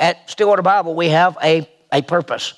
at 0.00 0.28
Stillwater 0.28 0.62
Bible, 0.62 0.94
we 0.94 1.10
have 1.10 1.38
a, 1.42 1.68
a 1.92 2.02
purpose. 2.02 2.54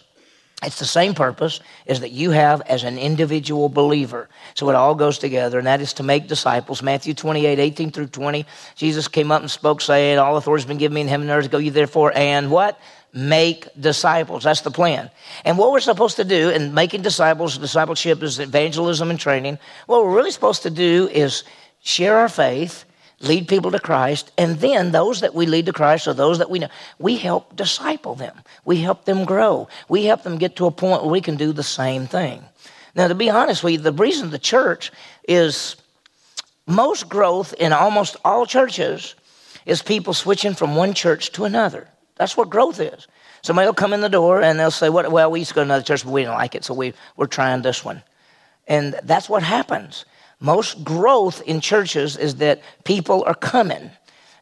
It's 0.65 0.79
the 0.79 0.85
same 0.85 1.13
purpose 1.13 1.59
as 1.89 2.01
that 2.01 2.13
you 2.13 2.31
have 2.31 2.63
as 2.63 2.85
an 2.85 2.97
individual 2.97 3.69
believer. 3.69 4.29
So 4.55 4.71
it 4.71 4.77
all 4.77 4.95
goes 4.95 5.19
together, 5.19 5.59
and 5.59 5.67
that 5.67 5.81
is 5.81 5.93
to 5.95 6.05
make 6.05 6.29
disciples. 6.29 6.83
Matthew 6.83 7.15
28, 7.15 7.59
18 7.59 7.91
through 7.91 8.07
20. 8.07 8.47
Jesus 8.77 9.09
came 9.09 9.33
up 9.33 9.41
and 9.41 9.51
spoke, 9.51 9.81
saying, 9.81 10.19
All 10.19 10.37
authority 10.37 10.63
has 10.63 10.69
been 10.69 10.79
given 10.79 10.95
me 10.95 11.01
in 11.01 11.09
heaven 11.09 11.29
and 11.29 11.37
earth. 11.37 11.51
Go 11.51 11.59
you 11.59 11.73
therefore 11.73 12.13
and 12.15 12.49
what? 12.49 12.79
Make 13.13 13.69
disciples. 13.79 14.45
That's 14.45 14.61
the 14.61 14.71
plan. 14.71 15.11
And 15.45 15.59
what 15.59 15.73
we're 15.73 15.81
supposed 15.81 16.17
to 16.17 16.25
do 16.25 16.51
in 16.51 16.73
making 16.73 17.03
disciples, 17.03 17.59
discipleship 17.59 18.23
is 18.23 18.39
evangelism 18.39 19.11
and 19.11 19.19
training. 19.19 19.59
What 19.87 20.05
we're 20.05 20.15
really 20.15 20.31
supposed 20.31 20.63
to 20.63 20.71
do 20.71 21.09
is 21.13 21.43
share 21.83 22.19
our 22.19 22.29
faith 22.29 22.85
lead 23.23 23.49
people 23.49 23.71
to 23.71 23.79
Christ, 23.79 24.33
and 24.37 24.59
then 24.59 24.91
those 24.91 25.21
that 25.21 25.35
we 25.35 25.47
lead 25.47 25.67
to 25.67 25.73
Christ 25.73 26.07
or 26.09 26.15
those 26.15 26.39
that 26.39 26.51
we 26.51 26.59
know, 26.59 26.69
we 26.99 27.17
help 27.17 27.57
disciple 27.57 28.15
them. 28.15 28.37
We 28.65 28.79
help 28.79 29.05
them 29.05 29.25
grow. 29.25 29.69
We 29.89 30.05
help 30.05 30.23
them 30.23 30.39
get 30.39 30.57
to 30.57 30.67
a 30.67 30.71
point 30.71 31.03
where 31.03 31.13
we 31.13 31.21
can 31.21 31.37
do 31.37 31.53
the 31.53 31.63
same 31.63 32.07
thing. 32.07 32.45
Now, 32.95 33.09
to 33.09 33.15
be 33.15 33.31
honest 33.31 33.63
with 33.63 33.73
you, 33.75 33.79
the 33.79 33.93
reason 33.93 34.31
the 34.31 34.39
church 34.39 34.93
is 35.27 35.77
most 36.67 37.09
growth 37.09 37.55
in 37.55 37.73
almost 37.73 38.17
all 38.25 38.45
churches 38.47 39.15
is 39.65 39.83
people 39.83 40.15
switching 40.15 40.55
from 40.55 40.77
one 40.77 40.93
church 40.93 41.33
to 41.33 41.45
another. 41.45 41.89
That's 42.17 42.37
what 42.37 42.51
growth 42.51 42.81
is. 42.81 43.07
Somebody 43.43 43.67
will 43.67 43.75
come 43.75 43.93
in 43.93 44.01
the 44.01 44.09
door 44.09 44.43
and 44.43 44.59
they'll 44.59 44.71
say, 44.71 44.89
Well, 44.89 45.31
we 45.31 45.41
used 45.41 45.51
to 45.51 45.55
go 45.55 45.61
to 45.63 45.65
another 45.65 45.85
church, 45.85 46.05
but 46.05 46.13
we 46.13 46.23
didn't 46.23 46.35
like 46.35 46.55
it, 46.55 46.65
so 46.65 46.75
we, 46.75 46.95
we're 47.17 47.27
trying 47.27 47.63
this 47.63 47.85
one. 47.85 48.03
And 48.69 48.99
that's 49.03 49.29
what 49.29 49.43
happens. 49.43 50.05
Most 50.43 50.83
growth 50.83 51.41
in 51.43 51.61
churches 51.61 52.17
is 52.17 52.35
that 52.37 52.63
people 52.83 53.23
are 53.29 53.35
coming. 53.35 53.93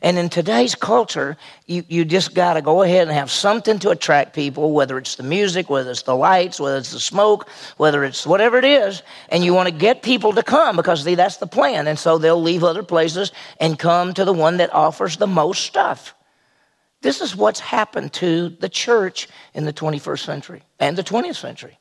And 0.01 0.17
in 0.17 0.31
today's 0.31 0.75
culture, 0.75 1.37
you, 1.67 1.85
you 1.89 2.07
just 2.07 2.35
got 2.35 2.55
to 2.55 2.63
go 2.63 2.81
ahead 2.81 3.07
and 3.07 3.15
have 3.15 3.31
something 3.31 3.79
to 3.81 3.91
attract 3.91 4.35
people, 4.35 4.73
whether 4.73 4.97
it's 4.97 5.17
the 5.17 5.23
music, 5.23 5.69
whether 5.69 5.91
it's 5.91 6.05
the 6.05 6.17
lights, 6.17 6.59
whether 6.59 6.79
it's 6.79 6.93
the 6.93 7.01
smoke, 7.01 7.51
whether 7.77 8.03
it's 8.03 8.27
whatever 8.27 8.57
it 8.57 8.65
is. 8.65 9.03
And 9.29 9.45
you 9.45 9.53
want 9.53 9.69
to 9.69 9.75
get 9.75 10.03
people 10.03 10.33
to 10.33 10.43
come 10.43 10.77
because 10.77 11.05
see, 11.05 11.17
that's 11.17 11.37
the 11.37 11.47
plan. 11.47 11.87
And 11.87 11.99
so 11.99 12.17
they'll 12.17 12.41
leave 12.41 12.65
other 12.65 12.83
places 12.83 13.31
and 13.61 13.79
come 13.79 14.15
to 14.15 14.25
the 14.25 14.33
one 14.33 14.57
that 14.57 14.73
offers 14.73 15.19
the 15.19 15.27
most 15.27 15.67
stuff. 15.67 16.15
This 17.03 17.21
is 17.21 17.37
what's 17.37 17.61
happened 17.61 18.15
to 18.15 18.49
the 18.49 18.71
church 18.71 19.29
in 19.53 19.67
the 19.67 19.73
21st 19.73 20.25
century 20.25 20.63
and 20.79 20.97
the 20.97 21.05
20th 21.05 21.37
century. 21.37 21.79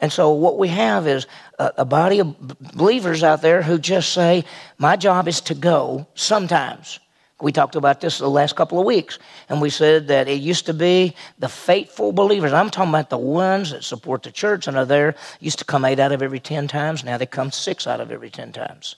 And 0.00 0.12
so 0.12 0.32
what 0.32 0.58
we 0.58 0.68
have 0.68 1.08
is 1.08 1.26
a, 1.58 1.72
a, 1.78 1.84
body 1.84 2.20
of 2.20 2.38
believers 2.38 3.24
out 3.24 3.42
there 3.42 3.62
who 3.62 3.78
just 3.78 4.12
say, 4.12 4.44
my 4.78 4.96
job 4.96 5.26
is 5.26 5.40
to 5.42 5.54
go 5.54 6.06
sometimes. 6.14 7.00
We 7.40 7.52
talked 7.52 7.76
about 7.76 8.00
this 8.00 8.18
the 8.18 8.28
last 8.28 8.56
couple 8.56 8.80
of 8.80 8.86
weeks, 8.86 9.18
and 9.48 9.60
we 9.60 9.70
said 9.70 10.08
that 10.08 10.26
it 10.26 10.40
used 10.40 10.66
to 10.66 10.74
be 10.74 11.14
the 11.38 11.48
faithful 11.48 12.10
believers. 12.12 12.52
I'm 12.52 12.70
talking 12.70 12.90
about 12.90 13.10
the 13.10 13.18
ones 13.18 13.70
that 13.70 13.84
support 13.84 14.24
the 14.24 14.32
church 14.32 14.66
and 14.66 14.76
are 14.76 14.84
there. 14.84 15.14
Used 15.38 15.60
to 15.60 15.64
come 15.64 15.84
eight 15.84 16.00
out 16.00 16.10
of 16.10 16.20
every 16.20 16.40
ten 16.40 16.66
times. 16.66 17.04
Now 17.04 17.16
they 17.16 17.26
come 17.26 17.52
six 17.52 17.86
out 17.86 18.00
of 18.00 18.10
every 18.10 18.30
ten 18.30 18.52
times. 18.52 18.96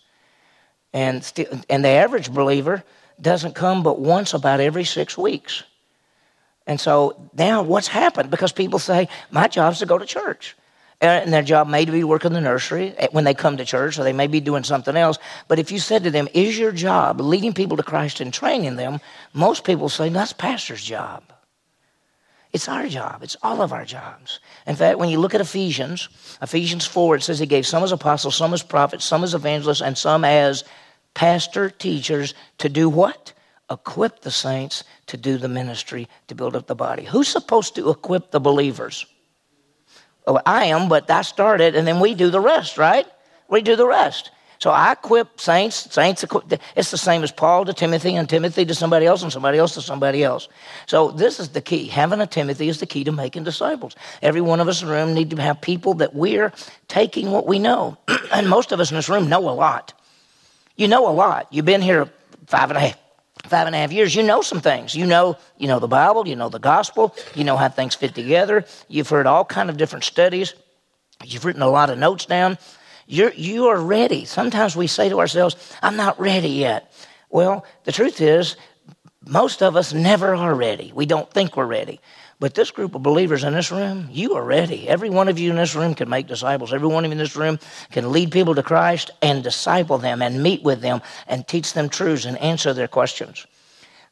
And, 0.95 1.23
st- 1.23 1.67
and 1.69 1.84
the 1.84 1.91
average 1.91 2.33
believer 2.33 2.83
doesn't 3.21 3.55
come 3.55 3.83
but 3.83 4.01
once 4.01 4.33
about 4.33 4.61
every 4.61 4.84
six 4.84 5.19
weeks. 5.19 5.62
And 6.67 6.81
so 6.81 7.31
now 7.34 7.62
what's 7.62 7.89
happened? 7.89 8.31
Because 8.31 8.53
people 8.53 8.78
say, 8.78 9.09
my 9.31 9.48
job 9.48 9.75
is 9.75 9.81
to 9.81 9.87
go 9.87 9.98
to 9.98 10.06
church 10.06 10.56
and 11.01 11.33
their 11.33 11.43
job 11.43 11.67
may 11.67 11.84
be 11.84 12.05
work 12.05 12.25
in 12.25 12.33
the 12.33 12.41
nursery 12.41 12.95
eh, 12.98 13.09
when 13.11 13.25
they 13.25 13.34
come 13.34 13.56
to 13.56 13.65
church, 13.65 13.98
or 13.98 14.05
they 14.05 14.12
may 14.12 14.27
be 14.27 14.41
doing 14.41 14.65
something 14.65 14.97
else. 14.97 15.19
But 15.48 15.59
if 15.59 15.73
you 15.73 15.79
said 15.79 16.05
to 16.05 16.11
them, 16.11 16.29
Is 16.34 16.59
your 16.59 16.73
job 16.73 17.20
leading 17.20 17.55
people 17.55 17.77
to 17.79 17.83
Christ 17.83 18.20
and 18.20 18.33
training 18.33 18.77
them? 18.77 19.01
Most 19.33 19.65
people 19.65 19.89
say, 19.89 20.11
That's 20.11 20.33
pastor's 20.33 20.84
job. 20.84 21.23
It's 22.53 22.69
our 22.69 22.89
job. 22.89 23.23
It's 23.23 23.37
all 23.43 23.62
of 23.62 23.73
our 23.73 23.84
jobs. 23.84 24.41
In 24.67 24.75
fact, 24.75 24.98
when 24.98 25.09
you 25.09 25.21
look 25.21 25.34
at 25.34 25.41
Ephesians, 25.41 26.09
Ephesians 26.43 26.84
4, 26.84 27.17
it 27.17 27.23
says 27.23 27.39
he 27.39 27.47
gave 27.47 27.66
some 27.66 27.84
as 27.84 27.93
apostles, 27.93 28.34
some 28.34 28.53
as 28.53 28.62
prophets, 28.62 29.05
some 29.05 29.22
as 29.22 29.34
evangelists, 29.34 29.83
and 29.83 29.97
some 29.97 30.25
as 30.25 30.65
pastor 31.15 31.71
teachers 31.71 32.34
to 32.59 32.69
do 32.69 32.89
what? 32.89 33.33
Equip 33.71 34.22
the 34.22 34.33
saints 34.33 34.83
to 35.06 35.16
do 35.16 35.39
the 35.39 35.49
ministry 35.49 36.09
to 36.27 36.34
build 36.34 36.56
up 36.56 36.66
the 36.66 36.75
body. 36.75 37.05
Who's 37.05 37.28
supposed 37.28 37.77
to 37.77 37.89
equip 37.89 38.33
the 38.33 38.41
believers? 38.41 39.06
Oh, 40.26 40.41
I 40.47 40.66
am, 40.66 40.88
but 40.88 41.10
I 41.10 41.22
started, 41.22 41.75
and 41.75 41.86
then 41.86 42.00
we 42.00 42.14
do 42.14 42.31
the 42.31 42.41
rest, 42.41 42.78
right? 42.78 43.06
We 43.48 43.62
do 43.62 43.76
the 43.76 43.86
rest. 43.86 44.31
So 44.60 44.70
I 44.70 44.92
equip 44.92 45.41
saints, 45.41 45.91
saints 45.91 46.22
equip. 46.22 46.53
It's 46.76 46.91
the 46.91 46.98
same 46.98 47.25
as 47.25 47.32
Paul 47.32 47.64
to 47.64 47.72
Timothy, 47.72 48.14
and 48.14 48.28
Timothy 48.28 48.66
to 48.66 48.75
somebody 48.75 49.06
else, 49.06 49.22
and 49.22 49.32
somebody 49.32 49.56
else 49.56 49.72
to 49.75 49.80
somebody 49.80 50.22
else. 50.22 50.48
So 50.86 51.10
this 51.10 51.41
is 51.41 51.48
the 51.48 51.62
key. 51.62 51.86
Having 51.86 52.20
a 52.20 52.26
Timothy 52.26 52.69
is 52.69 52.78
the 52.78 52.86
key 52.86 53.03
to 53.04 53.12
making 53.12 53.44
disciples. 53.44 53.97
Every 54.20 54.42
one 54.42 54.60
of 54.60 54.69
us 54.69 54.82
in 54.82 54.88
the 54.88 54.94
room 54.94 55.14
need 55.14 55.30
to 55.30 55.36
have 55.36 55.62
people 55.62 55.94
that 55.94 56.14
we're 56.14 56.53
taking 56.88 57.30
what 57.30 57.47
we 57.47 57.59
know, 57.59 57.97
and 58.32 58.50
most 58.50 58.70
of 58.70 58.80
us 58.80 58.91
in 58.91 58.97
this 58.97 59.09
room 59.09 59.30
know 59.30 59.48
a 59.48 59.50
lot. 59.50 59.94
You 60.76 60.88
know 60.88 61.09
a 61.09 61.12
lot. 61.12 61.48
You've 61.50 61.64
been 61.64 61.82
here 61.82 62.10
five 62.47 62.70
and 62.70 62.76
a 62.76 62.80
half, 62.80 62.98
five 63.45 63.67
and 63.67 63.75
a 63.75 63.78
half 63.78 63.93
years, 63.93 64.15
you 64.15 64.23
know 64.23 64.43
some 64.43 64.61
things. 64.61 64.95
You 64.95 65.06
know, 65.06 65.37
you 65.59 65.69
know 65.69 65.78
the 65.78 65.89
Bible, 65.89 66.27
you 66.27 66.37
know 66.37 66.49
the 66.49 66.59
gospel, 66.59 67.15
you 67.34 67.45
know 67.45 67.56
how 67.56 67.69
things 67.69 67.95
fit 67.95 68.15
together. 68.15 68.65
You've 68.89 69.09
heard 69.09 69.27
all 69.27 69.45
kind 69.45 69.71
of 69.71 69.77
different 69.77 70.05
studies. 70.05 70.55
You've 71.25 71.45
written 71.45 71.62
a 71.62 71.69
lot 71.69 71.91
of 71.91 71.99
notes 71.99 72.27
down. 72.27 72.59
You're, 73.06 73.33
you 73.33 73.67
are 73.67 73.81
ready. 73.81 74.25
Sometimes 74.25 74.77
we 74.77 74.87
say 74.87 75.09
to 75.09 75.19
ourselves, 75.19 75.56
I'm 75.83 75.97
not 75.97 76.19
ready 76.21 76.49
yet. 76.49 76.93
Well, 77.28 77.65
the 77.84 77.93
truth 77.93 78.21
is, 78.21 78.56
most 79.27 79.62
of 79.62 79.77
us 79.77 79.93
never 79.93 80.34
are 80.34 80.55
ready. 80.55 80.93
We 80.95 81.07
don't 81.07 81.31
think 81.31 81.57
we're 81.57 81.67
ready. 81.67 82.01
But 82.41 82.55
this 82.55 82.71
group 82.71 82.95
of 82.95 83.03
believers 83.03 83.45
in 83.45 83.53
this 83.53 83.71
room, 83.71 84.09
you 84.11 84.34
are 84.34 84.43
ready. 84.43 84.89
Every 84.89 85.11
one 85.11 85.28
of 85.28 85.39
you 85.39 85.51
in 85.51 85.56
this 85.56 85.75
room 85.75 85.95
can 85.95 86.09
make 86.09 86.27
disciples. 86.27 86.73
Every 86.73 86.89
one 86.89 87.05
of 87.05 87.11
you 87.11 87.12
in 87.12 87.19
this 87.19 87.37
room 87.37 87.59
can 87.93 88.12
lead 88.12 88.33
people 88.33 88.55
to 88.55 88.62
Christ 88.62 89.11
and 89.21 89.45
disciple 89.45 89.99
them 89.99 90.23
and 90.23 90.43
meet 90.43 90.62
with 90.62 90.81
them 90.81 91.03
and 91.28 91.47
teach 91.47 91.75
them 91.75 91.91
truths 91.91 92.25
and 92.25 92.39
answer 92.39 92.73
their 92.73 92.89
questions. 92.89 93.47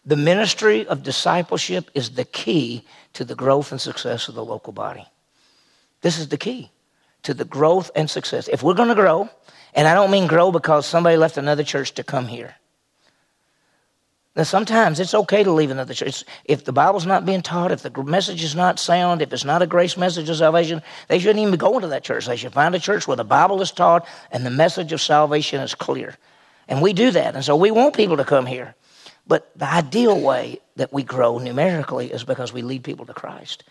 The 0.05 0.16
ministry 0.16 0.87
of 0.87 1.03
discipleship 1.03 1.91
is 1.94 2.11
the 2.11 2.27
key 2.27 2.84
to 3.15 3.25
the 3.25 3.34
growth 3.34 3.72
and 3.72 3.81
success 3.81 4.28
of 4.28 4.34
the 4.34 4.45
local 4.45 4.75
body. 4.75 5.06
This 6.03 6.19
is 6.19 6.28
the 6.28 6.37
key 6.37 6.71
to 7.22 7.33
the 7.33 7.47
growth 7.47 7.91
and 7.97 8.10
success. 8.10 8.47
If 8.49 8.62
we're 8.62 8.75
going 8.75 8.91
to 8.91 8.95
grow, 8.95 9.31
and 9.72 9.89
I 9.89 9.95
don't 9.95 10.10
mean 10.10 10.27
grow 10.27 10.53
because 10.53 10.84
somebody 10.84 11.16
left 11.16 11.39
another 11.39 11.65
church 11.65 11.93
to 11.95 12.05
come 12.05 12.27
here. 12.27 12.56
Now, 14.38 14.44
sometimes 14.44 15.00
it's 15.00 15.15
okay 15.15 15.43
to 15.43 15.50
leave 15.50 15.72
another 15.72 15.93
church. 15.93 16.22
If 16.44 16.65
the 16.65 16.71
Bible's 16.71 17.04
not 17.04 17.26
being 17.26 17.43
taught, 17.43 17.72
if 17.72 17.82
the 17.82 17.91
message 18.04 18.44
is 18.44 18.54
not 18.54 18.78
sound, 18.78 19.21
if 19.21 19.32
it's 19.32 19.44
not 19.44 19.62
a 19.62 19.66
grace 19.66 19.97
message 19.97 20.28
of 20.28 20.37
salvation, 20.37 20.81
they 21.09 21.19
shouldn't 21.19 21.41
even 21.41 21.56
go 21.56 21.75
into 21.75 21.88
that 21.88 22.04
church. 22.04 22.26
They 22.26 22.37
should 22.37 22.53
find 22.53 22.72
a 22.72 22.78
church 22.78 23.09
where 23.09 23.16
the 23.16 23.25
Bible 23.25 23.60
is 23.60 23.72
taught 23.72 24.06
and 24.31 24.47
the 24.47 24.50
message 24.50 24.93
of 24.93 25.00
salvation 25.00 25.60
is 25.60 25.75
clear. 25.75 26.16
And 26.69 26.81
we 26.81 26.93
do 26.93 27.10
that. 27.10 27.34
And 27.34 27.44
so 27.44 27.56
we 27.56 27.72
want 27.72 27.97
people 27.97 28.16
to 28.16 28.25
come 28.25 28.47
here. 28.47 28.77
But 29.27 29.50
the 29.59 29.69
ideal 29.69 30.21
way 30.21 30.60
that 30.77 30.93
we 30.93 31.03
grow 31.03 31.38
numerically 31.38 32.12
is 32.12 32.22
because 32.22 32.53
we 32.53 32.62
lead 32.62 32.84
people 32.84 33.06
to 33.06 33.15
Christ 33.15 33.65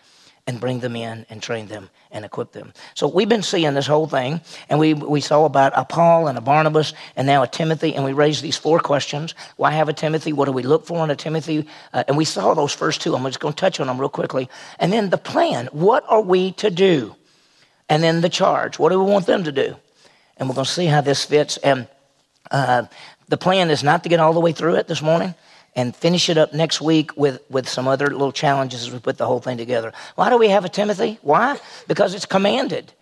and 0.48 0.58
bring 0.58 0.80
them 0.80 0.96
in 0.96 1.26
and 1.28 1.42
train 1.42 1.66
them 1.66 1.90
and 2.10 2.24
equip 2.24 2.52
them. 2.52 2.72
So 2.94 3.06
we've 3.06 3.28
been 3.28 3.42
seeing 3.42 3.74
this 3.74 3.86
whole 3.86 4.06
thing, 4.06 4.40
and 4.70 4.80
we, 4.80 4.94
we 4.94 5.20
saw 5.20 5.44
about 5.44 5.74
a 5.76 5.84
Paul 5.84 6.26
and 6.26 6.38
a 6.38 6.40
Barnabas 6.40 6.94
and 7.16 7.26
now 7.26 7.42
a 7.42 7.46
Timothy, 7.46 7.94
and 7.94 8.02
we 8.02 8.14
raised 8.14 8.42
these 8.42 8.56
four 8.56 8.80
questions. 8.80 9.34
Why 9.56 9.72
have 9.72 9.90
a 9.90 9.92
Timothy? 9.92 10.32
What 10.32 10.46
do 10.46 10.52
we 10.52 10.62
look 10.62 10.86
for 10.86 11.04
in 11.04 11.10
a 11.10 11.16
Timothy? 11.16 11.68
Uh, 11.92 12.04
and 12.08 12.16
we 12.16 12.24
saw 12.24 12.54
those 12.54 12.72
first 12.72 13.02
two. 13.02 13.14
I'm 13.14 13.22
just 13.24 13.40
going 13.40 13.52
to 13.52 13.60
touch 13.60 13.78
on 13.78 13.88
them 13.88 14.00
real 14.00 14.08
quickly. 14.08 14.48
And 14.78 14.90
then 14.90 15.10
the 15.10 15.18
plan. 15.18 15.68
What 15.70 16.02
are 16.08 16.22
we 16.22 16.52
to 16.52 16.70
do? 16.70 17.14
And 17.90 18.02
then 18.02 18.22
the 18.22 18.30
charge. 18.30 18.78
What 18.78 18.88
do 18.88 18.98
we 18.98 19.04
want 19.04 19.26
them 19.26 19.44
to 19.44 19.52
do? 19.52 19.76
And 20.38 20.48
we're 20.48 20.54
going 20.54 20.64
to 20.64 20.72
see 20.72 20.86
how 20.86 21.02
this 21.02 21.26
fits. 21.26 21.58
And 21.58 21.88
uh, 22.50 22.84
the 23.28 23.36
plan 23.36 23.68
is 23.68 23.84
not 23.84 24.02
to 24.04 24.08
get 24.08 24.18
all 24.18 24.32
the 24.32 24.40
way 24.40 24.52
through 24.52 24.76
it 24.76 24.88
this 24.88 25.02
morning 25.02 25.34
and 25.78 25.94
finish 25.94 26.28
it 26.28 26.36
up 26.36 26.52
next 26.52 26.80
week 26.80 27.16
with, 27.16 27.40
with 27.48 27.68
some 27.68 27.86
other 27.86 28.08
little 28.08 28.32
challenges 28.32 28.82
as 28.82 28.92
we 28.92 28.98
put 28.98 29.16
the 29.16 29.24
whole 29.24 29.38
thing 29.38 29.56
together. 29.56 29.92
Why 30.16 30.28
do 30.28 30.36
we 30.36 30.48
have 30.48 30.64
a 30.64 30.68
Timothy? 30.68 31.20
Why? 31.22 31.60
Because 31.86 32.16
it's 32.16 32.26
commanded. 32.26 32.92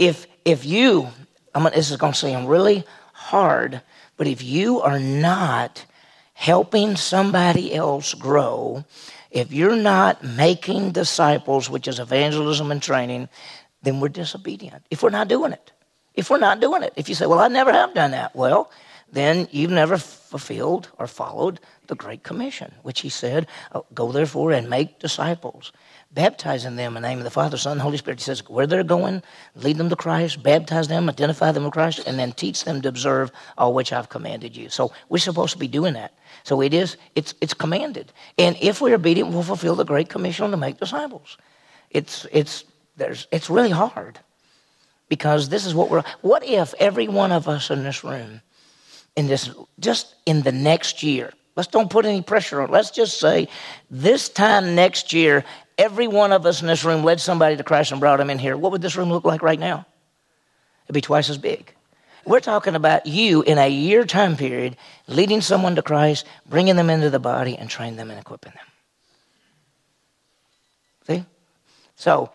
If, 0.00 0.26
if 0.44 0.64
you, 0.64 1.06
I'm 1.54 1.62
this 1.62 1.92
is 1.92 1.96
going 1.96 2.12
to 2.12 2.18
seem 2.18 2.46
really 2.46 2.82
hard, 3.12 3.82
but 4.16 4.26
if 4.26 4.42
you 4.42 4.80
are 4.80 4.98
not 4.98 5.86
helping 6.32 6.96
somebody 6.96 7.72
else 7.72 8.14
grow, 8.14 8.84
if 9.30 9.52
you're 9.52 9.76
not 9.76 10.24
making 10.24 10.90
disciples, 10.90 11.70
which 11.70 11.86
is 11.86 12.00
evangelism 12.00 12.72
and 12.72 12.82
training, 12.82 13.28
then 13.84 14.00
we're 14.00 14.08
disobedient. 14.08 14.82
If 14.90 15.04
we're 15.04 15.10
not 15.10 15.28
doing 15.28 15.52
it. 15.52 15.70
If 16.14 16.30
we're 16.30 16.38
not 16.38 16.58
doing 16.58 16.82
it. 16.82 16.94
If 16.96 17.08
you 17.08 17.14
say, 17.14 17.26
well, 17.26 17.38
I 17.38 17.46
never 17.46 17.70
have 17.70 17.94
done 17.94 18.10
that. 18.10 18.34
Well, 18.34 18.72
then 19.14 19.48
you've 19.52 19.70
never 19.70 19.96
fulfilled 19.96 20.90
or 20.98 21.06
followed 21.06 21.60
the 21.86 21.94
Great 21.94 22.24
Commission, 22.24 22.72
which 22.82 23.00
he 23.00 23.08
said, 23.08 23.46
oh, 23.72 23.86
Go 23.94 24.10
therefore 24.10 24.52
and 24.52 24.68
make 24.68 24.98
disciples, 24.98 25.72
baptizing 26.12 26.76
them 26.76 26.96
in 26.96 27.02
the 27.02 27.08
name 27.08 27.18
of 27.18 27.24
the 27.24 27.30
Father, 27.30 27.56
Son, 27.56 27.72
and 27.72 27.80
Holy 27.80 27.96
Spirit. 27.96 28.18
He 28.18 28.24
says, 28.24 28.48
Where 28.48 28.66
they're 28.66 28.82
going, 28.82 29.22
lead 29.54 29.76
them 29.78 29.88
to 29.88 29.96
Christ, 29.96 30.42
baptize 30.42 30.88
them, 30.88 31.08
identify 31.08 31.52
them 31.52 31.64
with 31.64 31.72
Christ, 31.72 32.00
and 32.06 32.18
then 32.18 32.32
teach 32.32 32.64
them 32.64 32.82
to 32.82 32.88
observe 32.88 33.30
all 33.56 33.72
which 33.72 33.92
I've 33.92 34.08
commanded 34.08 34.56
you. 34.56 34.68
So 34.68 34.92
we're 35.08 35.18
supposed 35.18 35.52
to 35.52 35.58
be 35.58 35.68
doing 35.68 35.94
that. 35.94 36.12
So 36.42 36.60
it 36.60 36.74
is, 36.74 36.96
it's, 37.14 37.34
it's 37.40 37.54
commanded. 37.54 38.12
And 38.36 38.56
if 38.60 38.80
we're 38.80 38.94
obedient, 38.94 39.30
we'll 39.30 39.42
fulfill 39.44 39.76
the 39.76 39.84
Great 39.84 40.08
Commission 40.08 40.50
to 40.50 40.56
make 40.56 40.78
disciples. 40.78 41.38
It's, 41.90 42.26
it's, 42.32 42.64
there's, 42.96 43.28
it's 43.30 43.48
really 43.48 43.70
hard 43.70 44.18
because 45.08 45.48
this 45.48 45.66
is 45.66 45.74
what 45.74 45.90
we're. 45.90 46.02
What 46.22 46.44
if 46.44 46.74
every 46.80 47.08
one 47.08 47.30
of 47.30 47.48
us 47.48 47.70
in 47.70 47.84
this 47.84 48.02
room, 48.02 48.40
in 49.16 49.26
this, 49.26 49.50
just 49.78 50.14
in 50.26 50.42
the 50.42 50.52
next 50.52 51.02
year, 51.02 51.32
let's 51.56 51.68
don't 51.68 51.90
put 51.90 52.06
any 52.06 52.22
pressure 52.22 52.60
on. 52.60 52.70
Let's 52.70 52.90
just 52.90 53.18
say 53.18 53.48
this 53.90 54.28
time 54.28 54.74
next 54.74 55.12
year, 55.12 55.44
every 55.78 56.08
one 56.08 56.32
of 56.32 56.46
us 56.46 56.60
in 56.60 56.66
this 56.66 56.84
room 56.84 57.04
led 57.04 57.20
somebody 57.20 57.56
to 57.56 57.64
Christ 57.64 57.92
and 57.92 58.00
brought 58.00 58.18
them 58.18 58.30
in 58.30 58.38
here. 58.38 58.56
What 58.56 58.72
would 58.72 58.82
this 58.82 58.96
room 58.96 59.10
look 59.10 59.24
like 59.24 59.42
right 59.42 59.58
now? 59.58 59.86
It'd 60.86 60.94
be 60.94 61.00
twice 61.00 61.30
as 61.30 61.38
big. 61.38 61.72
We're 62.26 62.40
talking 62.40 62.74
about 62.74 63.06
you 63.06 63.42
in 63.42 63.58
a 63.58 63.68
year 63.68 64.04
time 64.04 64.36
period 64.36 64.76
leading 65.06 65.40
someone 65.40 65.76
to 65.76 65.82
Christ, 65.82 66.26
bringing 66.46 66.76
them 66.76 66.90
into 66.90 67.10
the 67.10 67.18
body, 67.18 67.56
and 67.56 67.68
training 67.68 67.96
them 67.96 68.10
and 68.10 68.18
equipping 68.18 68.52
them. 68.54 68.66
See? 71.06 71.24
So 71.96 72.30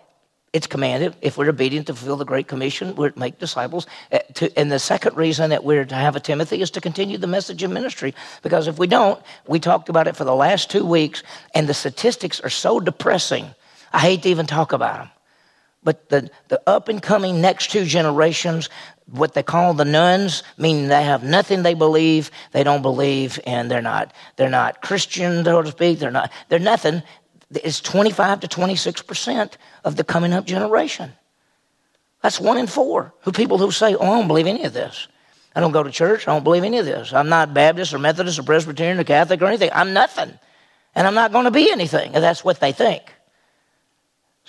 it's 0.51 0.67
commanded 0.67 1.15
if 1.21 1.37
we're 1.37 1.49
obedient 1.49 1.87
to 1.87 1.93
fulfill 1.93 2.17
the 2.17 2.25
Great 2.25 2.47
Commission, 2.47 2.95
we're 2.95 3.11
to 3.11 3.19
make 3.19 3.39
disciples. 3.39 3.85
Uh, 4.11 4.19
and 4.57 4.71
the 4.71 4.79
second 4.79 5.15
reason 5.15 5.51
that 5.51 5.63
we're 5.63 5.85
to 5.85 5.95
have 5.95 6.15
a 6.15 6.19
Timothy 6.19 6.61
is 6.61 6.71
to 6.71 6.81
continue 6.81 7.17
the 7.17 7.27
message 7.27 7.61
of 7.63 7.71
ministry. 7.71 8.15
Because 8.41 8.67
if 8.67 8.79
we 8.79 8.87
don't, 8.87 9.21
we 9.47 9.59
talked 9.59 9.89
about 9.89 10.07
it 10.07 10.15
for 10.15 10.23
the 10.23 10.35
last 10.35 10.71
two 10.71 10.85
weeks, 10.85 11.23
and 11.53 11.67
the 11.67 11.73
statistics 11.73 12.39
are 12.39 12.49
so 12.49 12.79
depressing. 12.79 13.53
I 13.93 13.99
hate 13.99 14.23
to 14.23 14.29
even 14.29 14.45
talk 14.45 14.73
about 14.73 14.97
them. 14.97 15.09
But 15.83 16.09
the, 16.09 16.29
the 16.49 16.61
up 16.67 16.89
and 16.89 17.01
coming 17.01 17.39
next 17.39 17.71
two 17.71 17.85
generations, 17.85 18.69
what 19.11 19.33
they 19.33 19.43
call 19.43 19.73
the 19.73 19.85
nones, 19.85 20.43
meaning 20.57 20.87
they 20.87 21.03
have 21.03 21.23
nothing 21.23 21.63
they 21.63 21.73
believe, 21.73 22.31
they 22.51 22.63
don't 22.63 22.81
believe, 22.81 23.39
and 23.45 23.71
they're 23.71 23.81
not 23.81 24.13
they're 24.35 24.49
not 24.49 24.81
Christian, 24.81 25.43
so 25.45 25.61
to 25.61 25.71
speak. 25.71 25.99
They're 25.99 26.11
not 26.11 26.31
they're 26.49 26.59
nothing 26.59 27.01
is 27.63 27.81
25 27.81 28.41
to 28.41 28.47
26% 28.47 29.53
of 29.83 29.95
the 29.95 30.03
coming 30.03 30.33
up 30.33 30.45
generation. 30.45 31.11
That's 32.21 32.39
one 32.39 32.57
in 32.57 32.67
four 32.67 33.13
who 33.21 33.31
people 33.31 33.57
who 33.57 33.71
say, 33.71 33.95
Oh, 33.95 34.01
I 34.01 34.19
don't 34.19 34.27
believe 34.27 34.47
any 34.47 34.65
of 34.65 34.73
this. 34.73 35.07
I 35.55 35.61
don't 35.61 35.71
go 35.71 35.83
to 35.83 35.91
church. 35.91 36.27
I 36.27 36.33
don't 36.33 36.43
believe 36.43 36.63
any 36.63 36.77
of 36.77 36.85
this. 36.85 37.11
I'm 37.13 37.29
not 37.29 37.53
Baptist 37.53 37.93
or 37.93 37.99
Methodist 37.99 38.39
or 38.39 38.43
Presbyterian 38.43 38.99
or 38.99 39.03
Catholic 39.03 39.41
or 39.41 39.45
anything. 39.45 39.71
I'm 39.73 39.93
nothing. 39.93 40.31
And 40.95 41.07
I'm 41.07 41.15
not 41.15 41.31
going 41.31 41.45
to 41.45 41.51
be 41.51 41.71
anything. 41.71 42.13
And 42.13 42.23
that's 42.23 42.43
what 42.43 42.59
they 42.59 42.71
think. 42.71 43.13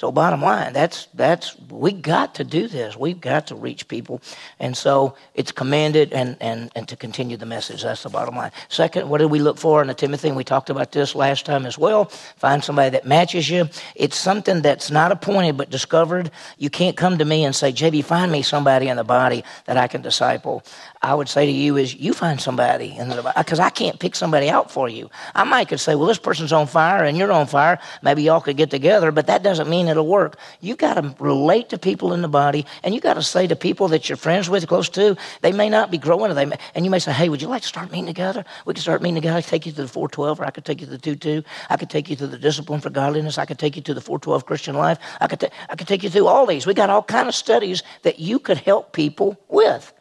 So 0.00 0.11
bottom 0.11 0.41
line, 0.41 0.73
that's 0.73 1.08
that's 1.12 1.58
we 1.69 1.93
got 1.93 2.35
to 2.37 2.43
do 2.43 2.69
this. 2.69 2.97
We've 2.97 3.20
got 3.20 3.49
to 3.49 3.55
reach 3.55 3.87
people. 3.87 4.23
And 4.58 4.75
so 4.75 5.14
it's 5.35 5.52
commanded 5.52 6.14
and, 6.14 6.38
and, 6.41 6.70
and 6.75 6.88
to 6.88 6.97
continue 6.97 7.37
the 7.37 7.44
message. 7.44 7.82
That's 7.82 8.05
the 8.05 8.08
bottom 8.08 8.35
line. 8.35 8.50
Second, 8.70 9.11
what 9.11 9.19
do 9.19 9.29
we 9.29 9.41
look 9.41 9.58
for 9.58 9.82
in 9.82 9.88
the 9.88 9.94
Timothy? 9.94 10.29
And 10.29 10.38
we 10.38 10.43
talked 10.43 10.70
about 10.70 10.93
this 10.93 11.14
last 11.14 11.44
time 11.44 11.67
as 11.67 11.76
well. 11.76 12.06
Find 12.06 12.64
somebody 12.64 12.88
that 12.88 13.05
matches 13.05 13.50
you. 13.50 13.69
It's 13.94 14.17
something 14.17 14.62
that's 14.62 14.91
not 14.91 15.12
appointed 15.12 15.58
but 15.58 15.69
discovered. 15.69 16.31
You 16.56 16.70
can't 16.70 16.97
come 16.97 17.19
to 17.19 17.26
me 17.26 17.44
and 17.44 17.55
say, 17.55 17.70
JB, 17.70 18.02
find 18.05 18.32
me 18.32 18.41
somebody 18.41 18.88
in 18.88 18.97
the 18.97 19.05
body 19.05 19.44
that 19.67 19.76
I 19.76 19.87
can 19.87 20.00
disciple. 20.00 20.62
I 21.02 21.14
would 21.14 21.31
say 21.31 21.47
to 21.47 21.52
you 21.52 21.79
is 21.79 21.94
you 21.94 22.12
find 22.12 22.38
somebody 22.38 22.94
in 22.94 23.08
the 23.08 23.23
body 23.23 23.35
because 23.38 23.58
I 23.58 23.70
can't 23.70 23.99
pick 23.99 24.14
somebody 24.14 24.50
out 24.50 24.70
for 24.70 24.87
you. 24.87 25.08
I 25.35 25.44
might 25.44 25.69
could 25.69 25.81
say, 25.81 25.94
well, 25.94 26.06
this 26.06 26.19
person's 26.19 26.52
on 26.52 26.67
fire 26.67 27.05
and 27.05 27.17
you're 27.17 27.32
on 27.32 27.47
fire. 27.47 27.79
Maybe 28.02 28.25
y'all 28.25 28.43
could 28.43 28.58
get 28.58 28.70
together, 28.70 29.11
but 29.11 29.26
that 29.26 29.43
doesn't 29.43 29.70
mean 29.70 29.88
it'll 29.88 30.06
work. 30.06 30.38
You 30.61 30.76
got 30.76 30.94
to 30.94 31.14
relate 31.19 31.70
to 31.70 31.79
people 31.79 32.12
in 32.12 32.20
the 32.20 32.29
body, 32.29 32.67
and 32.82 32.94
you 32.94 33.00
got 33.00 33.14
to 33.14 33.23
say 33.23 33.47
to 33.47 33.56
people 33.56 33.88
that 33.88 34.11
you're 34.11 34.17
friends 34.17 34.50
with, 34.50 34.67
close 34.67 34.91
to, 34.91 35.17
they 35.41 35.52
may 35.52 35.70
not 35.70 35.91
be 35.91 35.97
growing, 35.97 36.35
may, 36.35 36.58
and 36.75 36.85
you 36.85 36.91
may 36.91 36.99
say, 36.99 37.12
hey, 37.12 37.31
would 37.31 37.41
you 37.41 37.49
like 37.49 37.62
to 37.62 37.69
start 37.69 37.91
meeting 37.91 38.06
together? 38.06 38.44
We 38.67 38.75
could 38.75 38.82
start 38.82 39.00
meeting 39.00 39.14
together. 39.14 39.38
I 39.38 39.41
could 39.41 39.50
take 39.50 39.64
you 39.64 39.73
to 39.73 39.82
the 39.82 39.88
412, 39.88 40.41
or 40.41 40.44
I 40.44 40.50
could 40.50 40.67
take 40.67 40.81
you 40.82 40.87
to 40.87 40.93
the 40.93 40.99
22. 40.99 41.43
I 41.70 41.76
could 41.79 41.88
take 41.88 42.11
you 42.11 42.17
to 42.17 42.26
the 42.26 42.38
discipline 42.38 42.82
for 42.82 42.91
godliness. 42.91 43.38
I 43.38 43.47
could 43.47 43.58
take 43.58 43.75
you 43.75 43.82
to 43.82 43.94
the 43.94 44.02
412 44.02 44.44
Christian 44.44 44.75
life. 44.75 44.99
I 45.19 45.29
could, 45.29 45.50
I 45.70 45.76
could 45.76 45.88
take 45.88 46.02
you 46.02 46.11
through 46.11 46.26
all 46.26 46.44
these. 46.44 46.67
We 46.67 46.75
got 46.75 46.91
all 46.91 47.02
kind 47.02 47.26
of 47.26 47.35
studies 47.35 47.82
that 48.02 48.19
you 48.19 48.38
could 48.38 48.58
help 48.58 48.93
people 48.93 49.41
with. 49.49 49.94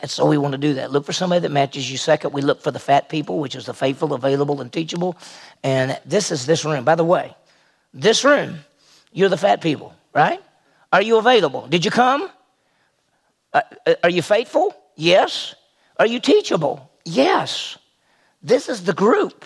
And 0.00 0.10
so 0.10 0.26
we 0.26 0.38
want 0.38 0.52
to 0.52 0.58
do 0.58 0.74
that. 0.74 0.90
Look 0.90 1.04
for 1.04 1.12
somebody 1.12 1.40
that 1.40 1.50
matches 1.50 1.90
you. 1.90 1.96
Second, 1.96 2.32
we 2.32 2.40
look 2.40 2.62
for 2.62 2.70
the 2.70 2.78
fat 2.78 3.08
people, 3.08 3.38
which 3.38 3.54
is 3.54 3.66
the 3.66 3.74
faithful, 3.74 4.14
available, 4.14 4.60
and 4.60 4.72
teachable. 4.72 5.16
And 5.62 5.98
this 6.06 6.30
is 6.30 6.46
this 6.46 6.64
room. 6.64 6.84
By 6.84 6.94
the 6.94 7.04
way, 7.04 7.36
this 7.92 8.24
room, 8.24 8.60
you're 9.12 9.28
the 9.28 9.36
fat 9.36 9.60
people, 9.60 9.94
right? 10.14 10.40
Are 10.92 11.02
you 11.02 11.18
available? 11.18 11.66
Did 11.68 11.84
you 11.84 11.90
come? 11.90 12.30
Uh, 13.52 13.60
uh 13.86 13.94
are 14.02 14.10
you 14.10 14.22
faithful? 14.22 14.74
Yes. 14.96 15.54
Are 15.98 16.06
you 16.06 16.20
teachable? 16.20 16.90
Yes. 17.04 17.78
This 18.42 18.68
is 18.68 18.84
the 18.84 18.92
group. 18.92 19.44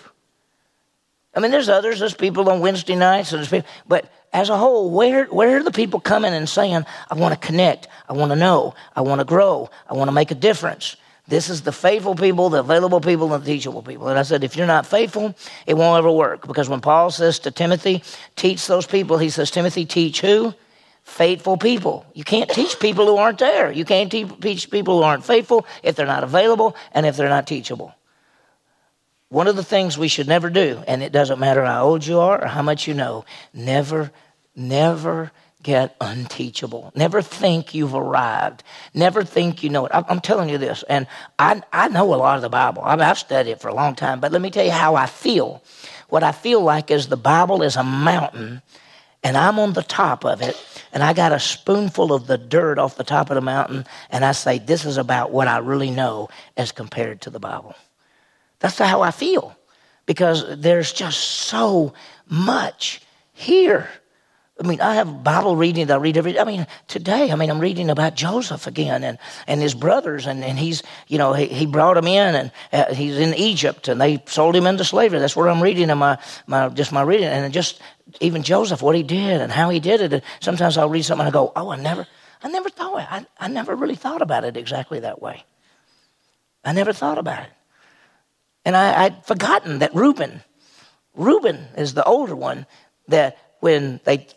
I 1.35 1.39
mean, 1.39 1.51
there's 1.51 1.69
others. 1.69 1.99
There's 1.99 2.15
people 2.15 2.49
on 2.49 2.61
Wednesday 2.61 2.95
nights, 2.95 3.31
and 3.31 3.39
there's 3.39 3.49
people, 3.49 3.69
but 3.87 4.11
as 4.33 4.49
a 4.49 4.57
whole, 4.57 4.91
where, 4.91 5.25
where 5.25 5.57
are 5.57 5.63
the 5.63 5.71
people 5.71 5.99
coming 5.99 6.33
and 6.33 6.47
saying, 6.47 6.85
I 7.09 7.15
want 7.15 7.39
to 7.39 7.47
connect, 7.47 7.87
I 8.09 8.13
want 8.13 8.31
to 8.31 8.35
know, 8.35 8.75
I 8.95 9.01
want 9.01 9.19
to 9.19 9.25
grow, 9.25 9.69
I 9.89 9.93
want 9.93 10.09
to 10.09 10.13
make 10.13 10.31
a 10.31 10.35
difference? 10.35 10.97
This 11.27 11.49
is 11.49 11.61
the 11.61 11.73
faithful 11.73 12.15
people, 12.15 12.49
the 12.49 12.61
available 12.61 13.01
people, 13.01 13.33
and 13.33 13.43
the 13.43 13.47
teachable 13.47 13.81
people. 13.81 14.07
And 14.07 14.17
I 14.17 14.21
said, 14.21 14.45
if 14.45 14.55
you're 14.55 14.65
not 14.65 14.85
faithful, 14.85 15.35
it 15.65 15.73
won't 15.73 15.97
ever 15.97 16.11
work. 16.11 16.47
Because 16.47 16.69
when 16.69 16.79
Paul 16.79 17.11
says 17.11 17.39
to 17.39 17.51
Timothy, 17.51 18.01
teach 18.37 18.65
those 18.67 18.87
people, 18.87 19.17
he 19.17 19.29
says, 19.29 19.51
Timothy, 19.51 19.85
teach 19.85 20.21
who? 20.21 20.53
Faithful 21.03 21.57
people. 21.57 22.05
You 22.13 22.23
can't 22.23 22.49
teach 22.49 22.79
people 22.79 23.05
who 23.07 23.17
aren't 23.17 23.39
there. 23.39 23.71
You 23.71 23.83
can't 23.83 24.09
teach 24.11 24.71
people 24.71 24.97
who 24.97 25.03
aren't 25.03 25.25
faithful 25.25 25.65
if 25.83 25.95
they're 25.95 26.05
not 26.05 26.23
available 26.23 26.75
and 26.93 27.05
if 27.05 27.17
they're 27.17 27.29
not 27.29 27.45
teachable. 27.45 27.93
One 29.29 29.47
of 29.47 29.57
the 29.57 29.63
things 29.63 29.97
we 29.97 30.07
should 30.07 30.27
never 30.27 30.49
do, 30.49 30.83
and 30.87 31.03
it 31.03 31.11
doesn't 31.11 31.39
matter 31.39 31.65
how 31.65 31.85
old 31.85 32.05
you 32.05 32.19
are 32.19 32.41
or 32.43 32.47
how 32.47 32.61
much 32.61 32.87
you 32.87 32.93
know, 32.93 33.25
never, 33.53 34.11
never 34.55 35.31
get 35.63 35.97
unteachable. 35.99 36.93
Never 36.95 37.21
think 37.21 37.73
you've 37.73 37.93
arrived. 37.93 38.63
Never 38.93 39.25
think 39.25 39.63
you 39.63 39.69
know 39.69 39.85
it. 39.85 39.91
I'm 39.93 40.21
telling 40.21 40.47
you 40.47 40.57
this, 40.57 40.83
and 40.83 41.07
I, 41.37 41.61
I 41.73 41.89
know 41.89 42.13
a 42.13 42.15
lot 42.15 42.37
of 42.37 42.41
the 42.41 42.49
Bible. 42.49 42.83
I 42.83 42.97
have 43.03 43.17
studied 43.17 43.51
it 43.51 43.59
for 43.59 43.67
a 43.67 43.75
long 43.75 43.95
time, 43.95 44.21
but 44.21 44.31
let 44.31 44.41
me 44.41 44.49
tell 44.49 44.63
you 44.63 44.71
how 44.71 44.95
I 44.95 45.07
feel. 45.07 45.61
What 46.07 46.23
I 46.23 46.31
feel 46.31 46.61
like 46.61 46.89
is 46.89 47.07
the 47.07 47.17
Bible 47.17 47.63
is 47.63 47.75
a 47.75 47.83
mountain, 47.83 48.61
and 49.23 49.35
I'm 49.35 49.59
on 49.59 49.73
the 49.73 49.83
top 49.83 50.23
of 50.23 50.41
it, 50.41 50.55
and 50.93 51.03
I 51.03 51.11
got 51.11 51.33
a 51.33 51.39
spoonful 51.39 52.13
of 52.13 52.27
the 52.27 52.37
dirt 52.37 52.79
off 52.79 52.95
the 52.95 53.03
top 53.03 53.29
of 53.29 53.35
the 53.35 53.41
mountain, 53.41 53.85
and 54.09 54.23
I 54.23 54.31
say, 54.31 54.59
This 54.59 54.85
is 54.85 54.95
about 54.95 55.31
what 55.31 55.49
I 55.49 55.57
really 55.57 55.91
know 55.91 56.29
as 56.55 56.71
compared 56.71 57.19
to 57.21 57.29
the 57.29 57.39
Bible. 57.39 57.75
That's 58.59 58.77
how 58.77 59.01
I 59.01 59.11
feel 59.11 59.55
because 60.05 60.59
there's 60.59 60.91
just 60.91 61.19
so 61.19 61.93
much 62.27 63.01
here. 63.33 63.87
I 64.59 64.67
mean, 64.67 64.81
I 64.81 64.95
have 64.95 65.23
Bible 65.23 65.55
reading 65.55 65.85
that 65.87 65.97
I 65.97 66.01
read 66.01 66.17
every. 66.17 66.39
I 66.39 66.43
mean, 66.43 66.65
today, 66.87 67.31
I 67.31 67.35
mean, 67.35 67.51
I'm 67.51 67.59
reading 67.59 67.91
about 67.91 68.15
Joseph 68.15 68.65
again 68.65 69.03
and, 69.03 69.19
and 69.45 69.61
his 69.61 69.75
brothers, 69.75 70.25
and, 70.25 70.43
and 70.43 70.57
he's, 70.57 70.81
you 71.07 71.19
know, 71.19 71.33
he, 71.33 71.45
he 71.45 71.67
brought 71.67 71.93
them 71.93 72.07
in, 72.07 72.33
and 72.33 72.51
uh, 72.73 72.91
he's 72.91 73.19
in 73.19 73.35
Egypt, 73.35 73.87
and 73.87 74.01
they 74.01 74.23
sold 74.25 74.55
him 74.55 74.65
into 74.65 74.83
slavery. 74.83 75.19
That's 75.19 75.35
where 75.35 75.47
I'm 75.47 75.61
reading 75.61 75.91
in 75.91 75.97
my, 75.99 76.17
my 76.47 76.69
just 76.69 76.91
my 76.91 77.03
reading, 77.03 77.27
and 77.27 77.53
just 77.53 77.79
even 78.21 78.43
Joseph, 78.43 78.81
what 78.81 78.95
he 78.95 79.03
did 79.03 79.41
and 79.41 79.51
how 79.51 79.69
he 79.69 79.79
did 79.79 80.01
it. 80.01 80.13
And 80.13 80.21
sometimes 80.39 80.77
I'll 80.77 80.89
read 80.89 81.03
something 81.03 81.27
and 81.27 81.35
I 81.35 81.37
go, 81.37 81.51
oh, 81.55 81.69
I 81.69 81.75
never, 81.75 82.07
I 82.41 82.47
never 82.49 82.69
thought, 82.69 82.95
I, 82.97 83.25
I 83.39 83.47
never 83.47 83.75
really 83.75 83.95
thought 83.95 84.21
about 84.21 84.43
it 84.43 84.57
exactly 84.57 85.01
that 85.01 85.21
way. 85.21 85.43
I 86.63 86.73
never 86.73 86.93
thought 86.93 87.17
about 87.17 87.43
it. 87.43 87.49
And 88.67 88.75
I, 88.75 89.03
would 89.05 89.23
forgotten 89.23 89.79
that 89.79 89.95
Reuben, 89.95 90.41
Reuben 91.15 91.69
is 91.77 91.93
the 91.93 92.03
older 92.03 92.35
one, 92.35 92.65
that 93.07 93.37
when 93.61 94.01
they, 94.03 94.27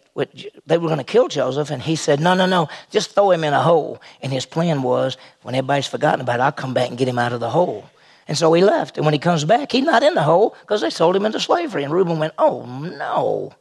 they 0.67 0.79
were 0.79 0.87
going 0.87 0.99
to 0.99 1.05
kill 1.05 1.27
Joseph, 1.27 1.71
and 1.71 1.83
he 1.83 1.97
said, 1.97 2.21
No, 2.21 2.35
no, 2.35 2.47
no, 2.47 2.69
just 2.93 3.13
throw 3.13 3.33
him 3.33 3.43
in 3.43 3.55
a 3.55 3.61
hole. 3.61 4.01
And 4.23 4.33
his 4.33 4.47
plan 4.47 4.83
was, 4.83 5.17
when 5.43 5.57
everybody's 5.57 5.89
forgotten 5.89 6.21
about 6.21 6.39
it, 6.39 6.45
I'll 6.45 6.53
come 6.53 6.75
back 6.75 6.91
and 6.91 6.97
get 6.97 7.09
him 7.09 7.19
out 7.19 7.33
of 7.33 7.41
the 7.41 7.51
hole. 7.51 7.91
And 8.29 8.39
so 8.39 8.53
he 8.53 8.63
left. 8.63 8.99
And 8.99 9.05
when 9.05 9.15
he 9.15 9.19
comes 9.19 9.45
back, 9.45 9.73
he's 9.73 9.83
not 9.83 10.05
in 10.05 10.15
the 10.15 10.23
hole 10.23 10.55
because 10.61 10.81
they 10.81 10.91
sold 10.91 11.17
him 11.17 11.27
into 11.27 11.41
slavery. 11.41 11.83
And 11.83 11.93
Reuben 11.93 12.21
went, 12.21 12.35
Oh, 12.39 12.65
no. 12.67 13.53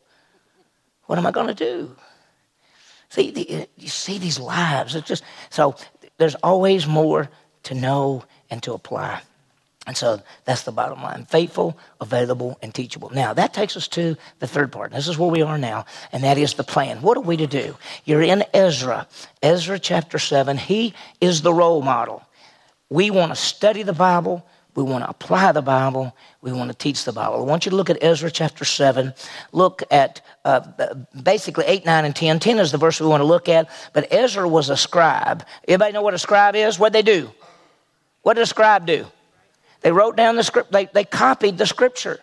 What 1.08 1.18
am 1.18 1.26
I 1.26 1.32
going 1.32 1.48
to 1.48 1.56
do? 1.56 1.96
See, 3.10 3.32
the, 3.32 3.50
eh, 3.50 3.66
you 3.76 3.88
see 3.88 4.20
these 4.20 4.40
lives. 4.40 4.94
It's 4.94 5.08
just 5.08 5.24
so 5.50 5.76
there's 6.20 6.36
always 6.36 6.86
more 6.86 7.28
to 7.64 7.74
know 7.74 8.24
and 8.52 8.62
to 8.62 8.74
apply. 8.74 9.24
And 9.90 9.98
so 9.98 10.22
that's 10.46 10.66
the 10.66 10.72
bottom 10.72 11.02
line 11.02 11.26
faithful, 11.26 11.76
available, 12.00 12.60
and 12.62 12.72
teachable. 12.76 13.10
Now, 13.10 13.34
that 13.34 13.56
takes 13.56 13.76
us 13.76 13.88
to 13.88 14.18
the 14.38 14.46
third 14.46 14.72
part. 14.72 14.92
This 14.92 15.08
is 15.08 15.18
where 15.18 15.32
we 15.32 15.42
are 15.42 15.58
now, 15.58 15.86
and 16.12 16.24
that 16.24 16.38
is 16.38 16.54
the 16.54 16.64
plan. 16.64 17.02
What 17.02 17.18
are 17.18 17.22
we 17.22 17.38
to 17.38 17.48
do? 17.48 17.76
You're 18.06 18.22
in 18.22 18.44
Ezra, 18.54 19.08
Ezra 19.42 19.80
chapter 19.80 20.20
7. 20.20 20.60
He 20.60 20.94
is 21.20 21.42
the 21.42 21.52
role 21.52 21.82
model. 21.82 22.22
We 22.92 23.10
want 23.10 23.32
to 23.32 23.36
study 23.36 23.82
the 23.82 23.92
Bible. 23.92 24.46
We 24.76 24.84
want 24.84 25.06
to 25.06 25.10
apply 25.10 25.54
the 25.54 25.64
Bible. 25.64 26.16
We 26.44 26.52
want 26.52 26.70
to 26.70 26.78
teach 26.78 27.04
the 27.04 27.12
Bible. 27.12 27.38
I 27.38 27.42
want 27.42 27.66
you 27.66 27.72
to 27.72 27.76
look 27.76 27.90
at 27.90 27.98
Ezra 28.04 28.30
chapter 28.30 28.66
7. 28.66 29.12
Look 29.54 29.82
at 29.90 30.22
uh, 30.46 30.60
basically 31.24 31.66
8, 31.66 31.84
9, 31.84 32.06
and 32.06 32.16
10. 32.16 32.38
10 32.38 32.60
is 32.60 32.72
the 32.72 32.78
verse 32.78 33.02
we 33.02 33.08
want 33.08 33.22
to 33.22 33.26
look 33.26 33.50
at. 33.50 33.68
But 33.94 34.14
Ezra 34.14 34.48
was 34.48 34.70
a 34.70 34.78
scribe. 34.78 35.44
Everybody 35.68 35.94
know 35.94 36.04
what 36.04 36.14
a 36.14 36.20
scribe 36.20 36.56
is? 36.56 36.78
What'd 36.78 36.94
they 36.94 37.02
do? 37.02 37.32
What 38.22 38.36
did 38.36 38.44
a 38.44 38.46
scribe 38.46 38.86
do? 38.86 39.08
They 39.82 39.92
wrote 39.92 40.16
down 40.16 40.36
the 40.36 40.44
script, 40.44 40.72
they, 40.72 40.86
they 40.86 41.04
copied 41.04 41.58
the 41.58 41.66
scripture 41.66 42.20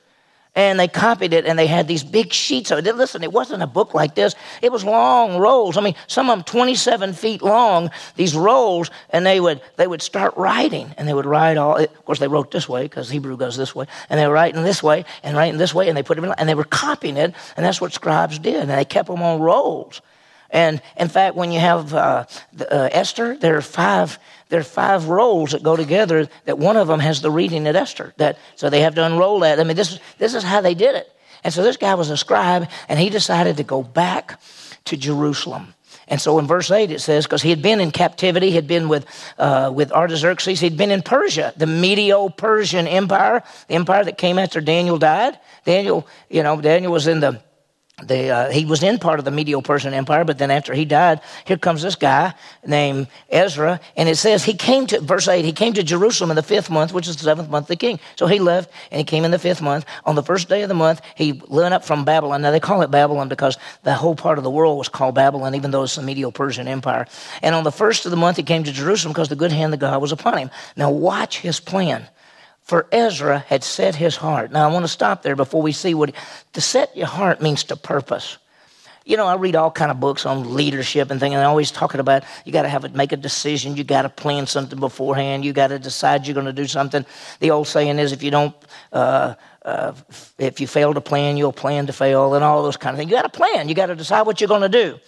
and 0.57 0.81
they 0.81 0.89
copied 0.89 1.35
it 1.35 1.45
and 1.45 1.59
they 1.59 1.67
had 1.67 1.87
these 1.87 2.03
big 2.03 2.33
sheets 2.33 2.71
of 2.71 2.85
it. 2.85 2.97
Listen, 2.97 3.23
it 3.23 3.33
wasn't 3.33 3.63
a 3.63 3.67
book 3.67 3.93
like 3.93 4.15
this. 4.15 4.35
It 4.63 4.73
was 4.73 4.85
long 4.85 5.39
rolls. 5.39 5.77
I 5.77 5.83
mean, 5.83 5.95
some 6.07 6.31
of 6.31 6.39
them 6.39 6.45
27 6.45 7.13
feet 7.13 7.43
long, 7.43 7.91
these 8.17 8.35
rolls, 8.35 8.91
and 9.11 9.25
they 9.25 9.39
would, 9.39 9.61
they 9.77 9.87
would 9.87 10.01
start 10.01 10.35
writing 10.37 10.95
and 10.97 11.07
they 11.07 11.15
would 11.15 11.27
write 11.27 11.59
all, 11.59 11.77
of 11.77 12.05
course 12.07 12.19
they 12.19 12.29
wrote 12.29 12.51
this 12.51 12.69
way 12.69 12.85
because 12.85 13.11
Hebrew 13.11 13.37
goes 13.37 13.57
this 13.57 13.75
way, 13.75 13.87
and 14.09 14.19
they 14.19 14.27
were 14.27 14.33
writing 14.33 14.63
this 14.63 14.83
way 14.83 15.05
and 15.23 15.37
writing 15.37 15.59
this 15.59 15.75
way 15.75 15.89
and 15.89 15.97
they 15.97 16.03
put 16.03 16.19
it 16.19 16.25
in, 16.25 16.33
and 16.39 16.49
they 16.49 16.55
were 16.55 16.65
copying 16.65 17.19
it 17.19 17.35
and 17.57 17.67
that's 17.67 17.81
what 17.81 17.93
scribes 17.93 18.39
did 18.39 18.57
and 18.57 18.71
they 18.71 18.85
kept 18.85 19.09
them 19.09 19.23
on 19.23 19.41
rolls. 19.41 20.01
And 20.51 20.81
in 20.97 21.09
fact, 21.09 21.37
when 21.37 21.53
you 21.53 21.61
have 21.61 21.93
uh, 21.93 22.25
the, 22.53 22.73
uh, 22.73 22.89
Esther, 22.93 23.37
there 23.37 23.57
are 23.57 23.63
five 23.63 24.19
there 24.49 24.61
are 24.61 24.65
five 24.65 25.09
rolls 25.09 25.51
that 25.51 25.63
go 25.63 25.75
together. 25.75 26.29
That 26.45 26.59
one 26.59 26.77
of 26.77 26.87
them 26.87 27.01
has 27.01 27.21
the 27.21 27.31
reading 27.31 27.67
at 27.67 27.75
Esther. 27.75 28.15
That 28.17 28.39
so 28.55 28.71
they 28.71 28.81
have 28.81 28.95
to 28.95 29.05
unroll 29.05 29.41
that. 29.41 29.59
I 29.59 29.65
mean, 29.65 29.77
this 29.77 29.99
this 30.19 30.35
is 30.35 30.43
how 30.43 30.61
they 30.61 30.75
did 30.75 30.95
it. 30.95 31.13
And 31.45 31.53
so 31.53 31.63
this 31.63 31.77
guy 31.77 31.95
was 31.95 32.11
a 32.11 32.17
scribe, 32.17 32.69
and 32.89 32.99
he 32.99 33.11
decided 33.11 33.57
to 33.59 33.63
go 33.63 33.83
back 33.83 34.41
to 34.87 34.97
Jerusalem. 34.97 35.75
And 36.09 36.21
so 36.21 36.39
in 36.39 36.47
verse 36.47 36.71
8 36.71 36.91
it 36.91 37.01
says, 37.01 37.25
because 37.27 37.43
he 37.43 37.51
had 37.51 37.63
been 37.63 37.81
in 37.81 37.91
captivity, 37.91 38.51
he 38.51 38.57
had 38.57 38.69
been 38.69 38.89
with, 38.89 39.07
uh, 39.39 39.71
with 39.75 39.93
Artaxerxes, 39.93 40.61
he'd 40.61 40.77
been 40.77 40.91
in 40.91 41.03
Persia, 41.03 41.53
the 41.57 41.67
Medo 41.67 42.29
Persian 42.29 42.87
Empire, 42.87 43.43
the 43.69 43.75
empire 43.75 44.05
that 44.05 44.19
came 44.19 44.39
after 44.39 44.61
Daniel 44.61 44.99
died. 44.99 45.39
Daniel, 45.65 46.07
you 46.31 46.43
know, 46.43 46.61
Daniel 46.61 46.93
was 46.93 47.09
in 47.09 47.21
the 47.21 47.43
the, 48.05 48.29
uh, 48.29 48.51
he 48.51 48.67
was 48.67 48.83
in 48.83 48.99
part 48.99 49.19
of 49.19 49.25
the 49.25 49.31
Medo-Persian 49.31 49.95
Empire, 49.95 50.23
but 50.23 50.37
then 50.37 50.51
after 50.51 50.75
he 50.75 50.85
died, 50.85 51.23
here 51.47 51.57
comes 51.57 51.81
this 51.81 51.95
guy 51.95 52.35
named 52.67 53.09
Ezra, 53.31 53.81
and 53.97 54.07
it 54.07 54.17
says 54.17 54.45
he 54.45 54.53
came 54.53 54.87
to, 54.89 55.01
verse 55.01 55.27
8, 55.27 55.47
he 55.47 55.53
came 55.53 55.73
to 55.73 55.83
Jerusalem 55.83 56.29
in 56.29 56.37
the 56.37 56.43
fifth 56.43 56.69
month, 56.69 56.93
which 56.93 57.09
is 57.09 57.17
the 57.17 57.25
seventh 57.25 57.49
month 57.49 57.65
of 57.65 57.69
the 57.69 57.77
king. 57.77 57.99
So 58.17 58.27
he 58.27 58.39
left, 58.39 58.71
and 58.91 58.99
he 58.99 59.05
came 59.05 59.25
in 59.25 59.31
the 59.31 59.39
fifth 59.39 59.63
month. 59.63 59.87
On 60.05 60.15
the 60.15 60.23
first 60.23 60.51
day 60.51 60.61
of 60.61 60.69
the 60.69 60.75
month, 60.75 61.01
he 61.15 61.41
went 61.49 61.73
up 61.73 61.87
from 61.87 62.05
Babylon. 62.05 62.43
Now 62.43 62.51
they 62.51 62.61
call 62.61 62.83
it 62.83 62.91
Babylon 62.91 63.31
because 63.31 63.57
the 63.83 63.95
whole 63.95 64.15
part 64.15 64.37
of 64.37 64.45
the 64.45 64.51
world 64.51 64.77
was 64.77 64.91
called 64.91 65.15
Babylon, 65.15 65.55
even 65.55 65.71
though 65.71 65.85
it's 65.85 65.97
the 65.97 66.03
Medo-Persian 66.03 66.69
Empire. 66.69 67.07
And 67.41 67.55
on 67.55 67.65
the 67.65 67.73
first 67.73 68.05
of 68.05 68.11
the 68.11 68.19
month, 68.19 68.37
he 68.37 68.43
came 68.43 68.63
to 68.65 68.73
Jerusalem 68.73 69.15
because 69.15 69.31
the 69.31 69.37
good 69.37 69.53
hand 69.53 69.73
of 69.73 69.81
God 69.81 70.03
was 70.03 70.13
upon 70.13 70.37
him. 70.37 70.51
Now 70.77 70.91
watch 70.91 71.39
his 71.39 71.61
plan 71.61 72.07
for 72.67 72.89
Ezra 72.91 73.39
had 73.39 73.63
set 73.63 73.95
his 73.95 74.17
heart. 74.17 74.51
Now 74.51 74.69
I 74.69 74.73
want 74.73 74.83
to 74.85 74.89
stop 74.89 75.23
there 75.23 75.37
before 75.37 75.63
we 75.63 75.71
see 75.71 75.95
what 75.95 76.13
to 76.53 76.61
set 76.61 76.97
your 76.97 77.07
heart 77.07 77.41
means 77.41 77.63
to 77.65 77.77
purpose. 77.77 78.39
You 79.05 79.17
know, 79.17 79.27
I 79.27 79.37
read 79.37 79.55
all 79.55 79.71
kind 79.71 79.93
of 79.93 80.01
books 80.01 80.27
on 80.27 80.57
leadership 80.57 81.13
and 81.13 81.21
things, 81.21 81.33
and 81.33 81.41
I 81.41 81.45
always 81.45 81.71
talking 81.71 82.01
about 82.01 82.25
you 82.45 82.53
got 82.53 82.63
to 82.63 82.69
have 82.69 82.85
it, 82.85 82.93
make 82.93 83.13
a 83.13 83.17
decision. 83.17 83.77
You 83.77 83.85
got 83.85 84.03
to 84.03 84.09
plan 84.09 84.49
something 84.49 84.81
beforehand. 84.81 85.45
You 85.45 85.53
got 85.53 85.69
to 85.69 85.79
decide 85.79 86.27
you're 86.27 86.35
going 86.35 86.47
to 86.47 86.53
do 86.53 86.67
something. 86.67 87.07
The 87.39 87.53
old 87.53 87.69
saying 87.69 88.01
is, 88.01 88.11
if 88.11 88.25
you 88.25 88.33
don't, 88.33 88.53
uh, 88.93 89.35
uh, 89.63 89.93
if 90.39 90.61
you 90.61 90.67
fail 90.67 90.93
to 90.93 91.01
plan, 91.01 91.37
you'll 91.37 91.53
plan 91.53 91.87
to 91.87 91.93
fail, 91.93 92.35
and 92.35 92.43
all 92.43 92.65
those 92.65 92.77
kind 92.77 92.95
of 92.95 92.99
things. 92.99 93.09
You 93.09 93.17
got 93.17 93.33
to 93.33 93.39
plan. 93.39 93.69
You 93.69 93.77
got 93.77 93.87
to 93.87 93.95
decide 93.95 94.23
what 94.23 94.41
you're 94.41 94.49
going 94.49 94.63
to 94.63 94.69
do. 94.69 94.99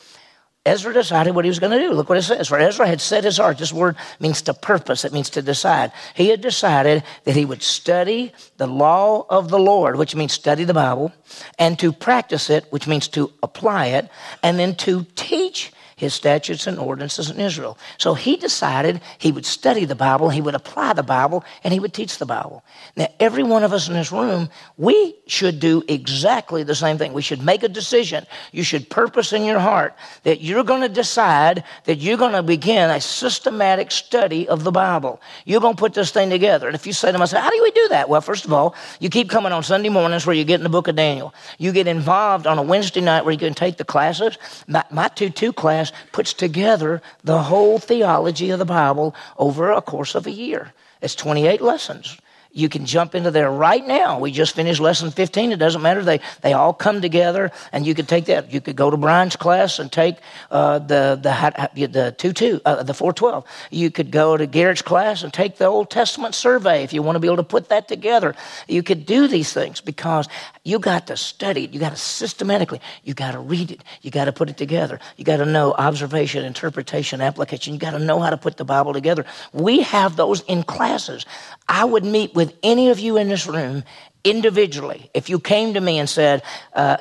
Ezra 0.66 0.92
decided 0.92 1.34
what 1.34 1.44
he 1.44 1.48
was 1.48 1.58
going 1.58 1.72
to 1.72 1.78
do. 1.78 1.92
Look 1.92 2.08
what 2.08 2.18
it 2.18 2.22
says. 2.22 2.48
For 2.48 2.58
Ezra 2.58 2.86
had 2.86 3.00
set 3.00 3.24
his 3.24 3.38
heart. 3.38 3.58
This 3.58 3.72
word 3.72 3.96
means 4.20 4.42
to 4.42 4.54
purpose, 4.54 5.04
it 5.04 5.12
means 5.12 5.30
to 5.30 5.42
decide. 5.42 5.92
He 6.14 6.28
had 6.28 6.40
decided 6.40 7.04
that 7.24 7.36
he 7.36 7.44
would 7.44 7.62
study 7.62 8.32
the 8.58 8.66
law 8.66 9.24
of 9.30 9.48
the 9.48 9.58
Lord, 9.58 9.96
which 9.96 10.14
means 10.14 10.32
study 10.32 10.64
the 10.64 10.74
Bible, 10.74 11.12
and 11.58 11.78
to 11.78 11.92
practice 11.92 12.50
it, 12.50 12.66
which 12.70 12.86
means 12.86 13.08
to 13.08 13.32
apply 13.42 13.86
it, 13.86 14.10
and 14.42 14.58
then 14.58 14.74
to 14.76 15.06
teach 15.14 15.72
his 15.98 16.14
statutes 16.14 16.68
and 16.68 16.78
ordinances 16.78 17.28
in 17.28 17.40
Israel. 17.40 17.76
So 17.98 18.14
he 18.14 18.36
decided 18.36 19.00
he 19.18 19.32
would 19.32 19.44
study 19.44 19.84
the 19.84 19.96
Bible, 19.96 20.30
he 20.30 20.40
would 20.40 20.54
apply 20.54 20.92
the 20.92 21.02
Bible, 21.02 21.44
and 21.64 21.74
he 21.74 21.80
would 21.80 21.92
teach 21.92 22.18
the 22.18 22.24
Bible. 22.24 22.62
Now, 22.96 23.08
every 23.18 23.42
one 23.42 23.64
of 23.64 23.72
us 23.72 23.88
in 23.88 23.94
this 23.94 24.12
room, 24.12 24.48
we 24.76 25.16
should 25.26 25.58
do 25.58 25.82
exactly 25.88 26.62
the 26.62 26.76
same 26.76 26.98
thing. 26.98 27.12
We 27.12 27.22
should 27.22 27.42
make 27.42 27.64
a 27.64 27.68
decision. 27.68 28.26
You 28.52 28.62
should 28.62 28.88
purpose 28.88 29.32
in 29.32 29.44
your 29.44 29.58
heart 29.58 29.96
that 30.22 30.40
you're 30.40 30.62
going 30.62 30.82
to 30.82 30.88
decide 30.88 31.64
that 31.84 31.96
you're 31.96 32.16
going 32.16 32.32
to 32.32 32.44
begin 32.44 32.90
a 32.90 33.00
systematic 33.00 33.90
study 33.90 34.48
of 34.48 34.62
the 34.62 34.70
Bible. 34.70 35.20
You're 35.46 35.60
going 35.60 35.74
to 35.74 35.80
put 35.80 35.94
this 35.94 36.12
thing 36.12 36.30
together. 36.30 36.68
And 36.68 36.76
if 36.76 36.86
you 36.86 36.92
say 36.92 37.10
to 37.10 37.18
myself, 37.18 37.42
how 37.42 37.50
do 37.50 37.60
we 37.60 37.72
do 37.72 37.88
that? 37.88 38.08
Well, 38.08 38.20
first 38.20 38.44
of 38.44 38.52
all, 38.52 38.76
you 39.00 39.10
keep 39.10 39.30
coming 39.30 39.50
on 39.50 39.64
Sunday 39.64 39.88
mornings 39.88 40.26
where 40.26 40.36
you 40.36 40.44
get 40.44 40.60
in 40.60 40.62
the 40.62 40.68
book 40.68 40.86
of 40.86 40.94
Daniel. 40.94 41.34
You 41.58 41.72
get 41.72 41.88
involved 41.88 42.46
on 42.46 42.56
a 42.56 42.62
Wednesday 42.62 43.00
night 43.00 43.24
where 43.24 43.32
you 43.32 43.38
can 43.38 43.54
take 43.54 43.78
the 43.78 43.84
classes. 43.84 44.38
My, 44.68 44.84
my 44.92 45.08
2 45.08 45.30
2 45.30 45.52
class 45.52 45.87
puts 46.12 46.32
together 46.32 47.02
the 47.24 47.42
whole 47.42 47.78
theology 47.78 48.50
of 48.50 48.58
the 48.58 48.64
Bible 48.64 49.14
over 49.38 49.70
a 49.70 49.82
course 49.82 50.14
of 50.14 50.26
a 50.26 50.30
year. 50.30 50.72
It's 51.00 51.14
28 51.14 51.60
lessons. 51.60 52.18
You 52.58 52.68
can 52.68 52.86
jump 52.86 53.14
into 53.14 53.30
there 53.30 53.52
right 53.52 53.86
now. 53.86 54.18
We 54.18 54.32
just 54.32 54.56
finished 54.56 54.80
lesson 54.80 55.12
15. 55.12 55.52
It 55.52 55.56
doesn't 55.58 55.80
matter. 55.80 56.02
They, 56.02 56.18
they 56.40 56.54
all 56.54 56.72
come 56.72 57.00
together, 57.00 57.52
and 57.70 57.86
you 57.86 57.94
could 57.94 58.08
take 58.08 58.24
that. 58.24 58.52
You 58.52 58.60
could 58.60 58.74
go 58.74 58.90
to 58.90 58.96
Brian's 58.96 59.36
class 59.36 59.78
and 59.78 59.92
take 59.92 60.16
uh, 60.50 60.80
the, 60.80 61.20
the, 61.22 61.86
the 61.86 62.14
2 62.18 62.32
2, 62.32 62.60
uh, 62.64 62.82
the 62.82 62.94
412. 62.94 63.44
You 63.70 63.92
could 63.92 64.10
go 64.10 64.36
to 64.36 64.44
Garrett's 64.44 64.82
class 64.82 65.22
and 65.22 65.32
take 65.32 65.58
the 65.58 65.66
Old 65.66 65.88
Testament 65.88 66.34
survey 66.34 66.82
if 66.82 66.92
you 66.92 67.00
want 67.00 67.14
to 67.14 67.20
be 67.20 67.28
able 67.28 67.36
to 67.36 67.44
put 67.44 67.68
that 67.68 67.86
together. 67.86 68.34
You 68.66 68.82
could 68.82 69.06
do 69.06 69.28
these 69.28 69.52
things 69.52 69.80
because 69.80 70.28
you 70.64 70.80
got 70.80 71.06
to 71.06 71.16
study 71.16 71.64
it. 71.64 71.72
You 71.72 71.78
got 71.78 71.90
to 71.90 71.96
systematically, 71.96 72.80
you 73.04 73.14
got 73.14 73.32
to 73.32 73.38
read 73.38 73.70
it. 73.70 73.84
You 74.02 74.10
got 74.10 74.24
to 74.24 74.32
put 74.32 74.50
it 74.50 74.56
together. 74.56 74.98
You 75.16 75.24
got 75.24 75.36
to 75.36 75.46
know 75.46 75.74
observation, 75.74 76.44
interpretation, 76.44 77.20
application. 77.20 77.72
You 77.74 77.78
got 77.78 77.92
to 77.92 78.00
know 78.00 78.18
how 78.18 78.30
to 78.30 78.36
put 78.36 78.56
the 78.56 78.64
Bible 78.64 78.92
together. 78.92 79.24
We 79.52 79.82
have 79.82 80.16
those 80.16 80.40
in 80.42 80.64
classes. 80.64 81.24
I 81.68 81.84
would 81.84 82.04
meet 82.04 82.34
with 82.34 82.47
any 82.62 82.90
of 82.90 82.98
you 82.98 83.16
in 83.16 83.28
this 83.28 83.46
room 83.46 83.84
individually. 84.24 85.10
If 85.14 85.30
you 85.30 85.38
came 85.38 85.74
to 85.74 85.80
me 85.80 85.98
and 85.98 86.08
said, 86.08 86.42
uh, 86.74 86.98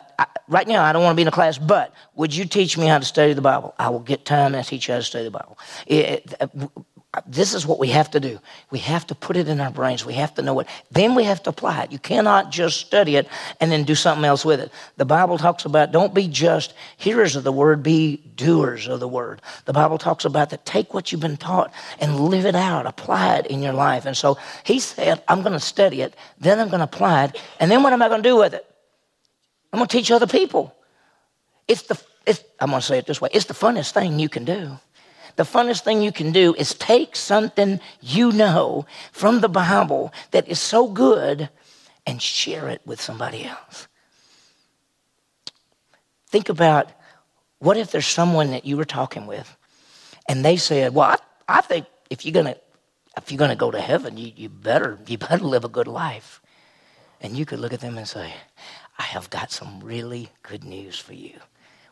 right 0.48 0.68
now 0.68 0.84
I 0.84 0.94
don't 0.94 1.04
want 1.04 1.14
to 1.14 1.16
be 1.16 1.24
in 1.24 1.28
a 1.28 1.32
class, 1.32 1.58
but 1.58 1.94
would 2.16 2.34
you 2.36 2.46
teach 2.46 2.78
me 2.78 2.86
how 2.86 3.00
to 3.00 3.06
study 3.06 3.34
the 3.34 3.42
Bible? 3.42 3.74
I 3.78 3.90
will 3.90 4.00
get 4.00 4.26
time 4.26 4.56
and 4.56 4.66
teach 4.66 4.88
you 4.88 4.94
how 4.94 5.00
to 5.00 5.06
study 5.06 5.26
the 5.26 5.32
Bible. 5.32 5.58
It, 5.86 6.34
this 7.26 7.54
is 7.54 7.66
what 7.66 7.80
we 7.80 7.88
have 7.90 8.12
to 8.12 8.20
do. 8.20 8.40
We 8.70 8.80
have 8.80 9.08
to 9.08 9.16
put 9.16 9.38
it 9.38 9.48
in 9.48 9.60
our 9.60 9.72
brains. 9.72 10.06
We 10.06 10.14
have 10.14 10.34
to 10.36 10.42
know 10.42 10.60
it. 10.60 10.68
Then 10.92 11.16
we 11.16 11.24
have 11.24 11.42
to 11.44 11.50
apply 11.50 11.84
it. 11.84 11.92
You 11.92 12.00
cannot 12.00 12.52
just 12.52 12.80
study 12.80 13.16
it 13.16 13.28
and 13.60 13.72
then 13.72 13.84
do 13.84 13.96
something 13.96 14.26
else 14.26 14.44
with 14.44 14.60
it. 14.60 14.72
The 14.98 15.06
Bible 15.06 15.38
talks 15.38 15.66
about 15.66 15.92
don't 15.92 16.14
be 16.14 16.28
just 16.28 16.74
hearers 16.98 17.36
of 17.36 17.44
the 17.44 17.52
word, 17.52 17.82
be 17.84 18.18
doers 18.36 18.88
of 18.88 19.00
the 19.00 19.08
word. 19.08 19.42
The 19.66 19.74
Bible 19.74 19.98
talks 19.98 20.26
about 20.26 20.50
that 20.52 20.66
take 20.66 20.94
what 20.94 21.12
you've 21.12 21.22
been 21.22 21.38
taught 21.38 21.74
and 22.00 22.20
live 22.20 22.46
it 22.46 22.56
out, 22.56 22.86
apply 22.86 23.38
it 23.38 23.48
in 23.48 23.62
your 23.62 23.74
life. 23.74 24.06
And 24.06 24.16
so 24.16 24.38
he 24.64 24.80
said, 24.80 25.24
I'm 25.28 25.42
going 25.42 25.54
to 25.54 25.60
study 25.60 26.02
it, 26.02 26.16
then 26.40 26.60
I'm 26.60 26.70
going 26.70 26.80
to 26.80 26.86
apply 26.86 27.26
it, 27.26 27.42
and 27.60 27.72
then 27.72 27.84
what 27.84 27.94
am 27.94 28.02
I 28.02 28.10
going 28.10 28.22
to 28.22 28.30
do 28.30 28.38
with 28.38 28.54
it? 28.54 28.66
I'm 29.72 29.80
going 29.80 29.88
to 29.88 29.98
teach 29.98 30.12
other 30.12 30.28
people. 30.28 30.76
It's 31.68 31.84
the, 31.84 32.02
it's, 32.26 32.44
I'm 32.60 32.70
going 32.70 32.82
to 32.82 32.86
say 32.86 32.98
it 32.98 33.06
this 33.06 33.22
way 33.22 33.30
it's 33.34 33.46
the 33.46 33.54
funnest 33.54 33.92
thing 33.92 34.20
you 34.20 34.30
can 34.30 34.46
do 34.46 34.78
the 35.38 35.44
funnest 35.44 35.82
thing 35.82 36.02
you 36.02 36.12
can 36.12 36.32
do 36.32 36.54
is 36.56 36.74
take 36.74 37.16
something 37.16 37.80
you 38.02 38.32
know 38.32 38.86
from 39.12 39.40
the 39.40 39.48
Bible 39.48 40.12
that 40.32 40.48
is 40.48 40.60
so 40.60 40.88
good 40.88 41.50
and 42.06 42.22
share 42.22 42.68
it 42.68 42.82
with 42.86 43.00
somebody 43.00 43.46
else. 43.46 43.88
Think 46.28 46.50
about 46.50 46.92
what 47.60 47.78
if 47.78 47.92
there's 47.92 48.08
someone 48.08 48.52
that 48.52 48.66
you 48.66 48.78
were 48.78 48.86
talking 48.86 49.28
with 49.28 49.56
and 50.28 50.44
they 50.44 50.58
said, 50.58 50.94
Well, 50.94 51.12
I, 51.48 51.58
I 51.60 51.62
think 51.62 51.86
if 52.10 52.26
you're 52.26 52.34
gonna 52.34 52.56
if 53.16 53.32
you're 53.32 53.40
gonna 53.40 53.56
go 53.56 53.72
to 53.72 53.80
heaven, 53.80 54.18
you, 54.18 54.32
you 54.36 54.50
better 54.50 54.98
you 55.08 55.18
better 55.18 55.44
live 55.44 55.64
a 55.64 55.70
good 55.70 55.88
life. 55.88 56.42
And 57.22 57.36
you 57.36 57.46
could 57.46 57.60
look 57.60 57.74
at 57.74 57.80
them 57.80 57.98
and 57.98 58.08
say, 58.08 58.34
I 59.00 59.04
have 59.04 59.30
got 59.32 59.52
some 59.52 59.80
really 59.80 60.30
good 60.44 60.64
news 60.64 61.00
for 61.00 61.14
you. 61.14 61.34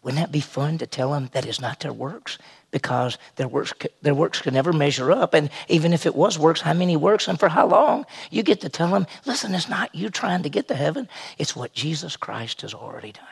Wouldn't 0.05 0.21
that 0.21 0.31
be 0.31 0.39
fun 0.39 0.77
to 0.77 0.85
tell 0.85 1.13
them 1.13 1.31
that 1.31 1.47
it's 1.47 1.59
not 1.59 1.79
their 1.79 1.91
works? 1.91 2.38
Because 2.69 3.17
their 3.38 3.47
works, 3.47 3.74
their 4.03 4.13
works 4.13 4.39
can 4.39 4.53
never 4.53 4.71
measure 4.71 5.12
up. 5.12 5.33
And 5.33 5.50
even 5.67 5.93
if 5.93 6.05
it 6.05 6.13
was 6.13 6.38
works, 6.38 6.62
how 6.62 6.74
many 6.74 6.95
works 6.95 7.27
and 7.27 7.39
for 7.39 7.50
how 7.50 7.65
long? 7.65 8.05
You 8.29 8.43
get 8.43 8.62
to 8.62 8.69
tell 8.69 8.89
them, 8.89 9.07
listen, 9.25 9.55
it's 9.55 9.67
not 9.67 9.95
you 9.95 10.12
trying 10.12 10.43
to 10.43 10.50
get 10.50 10.67
to 10.67 10.75
heaven, 10.75 11.09
it's 11.39 11.55
what 11.55 11.74
Jesus 11.74 12.17
Christ 12.17 12.62
has 12.62 12.75
already 12.75 13.13
done 13.13 13.25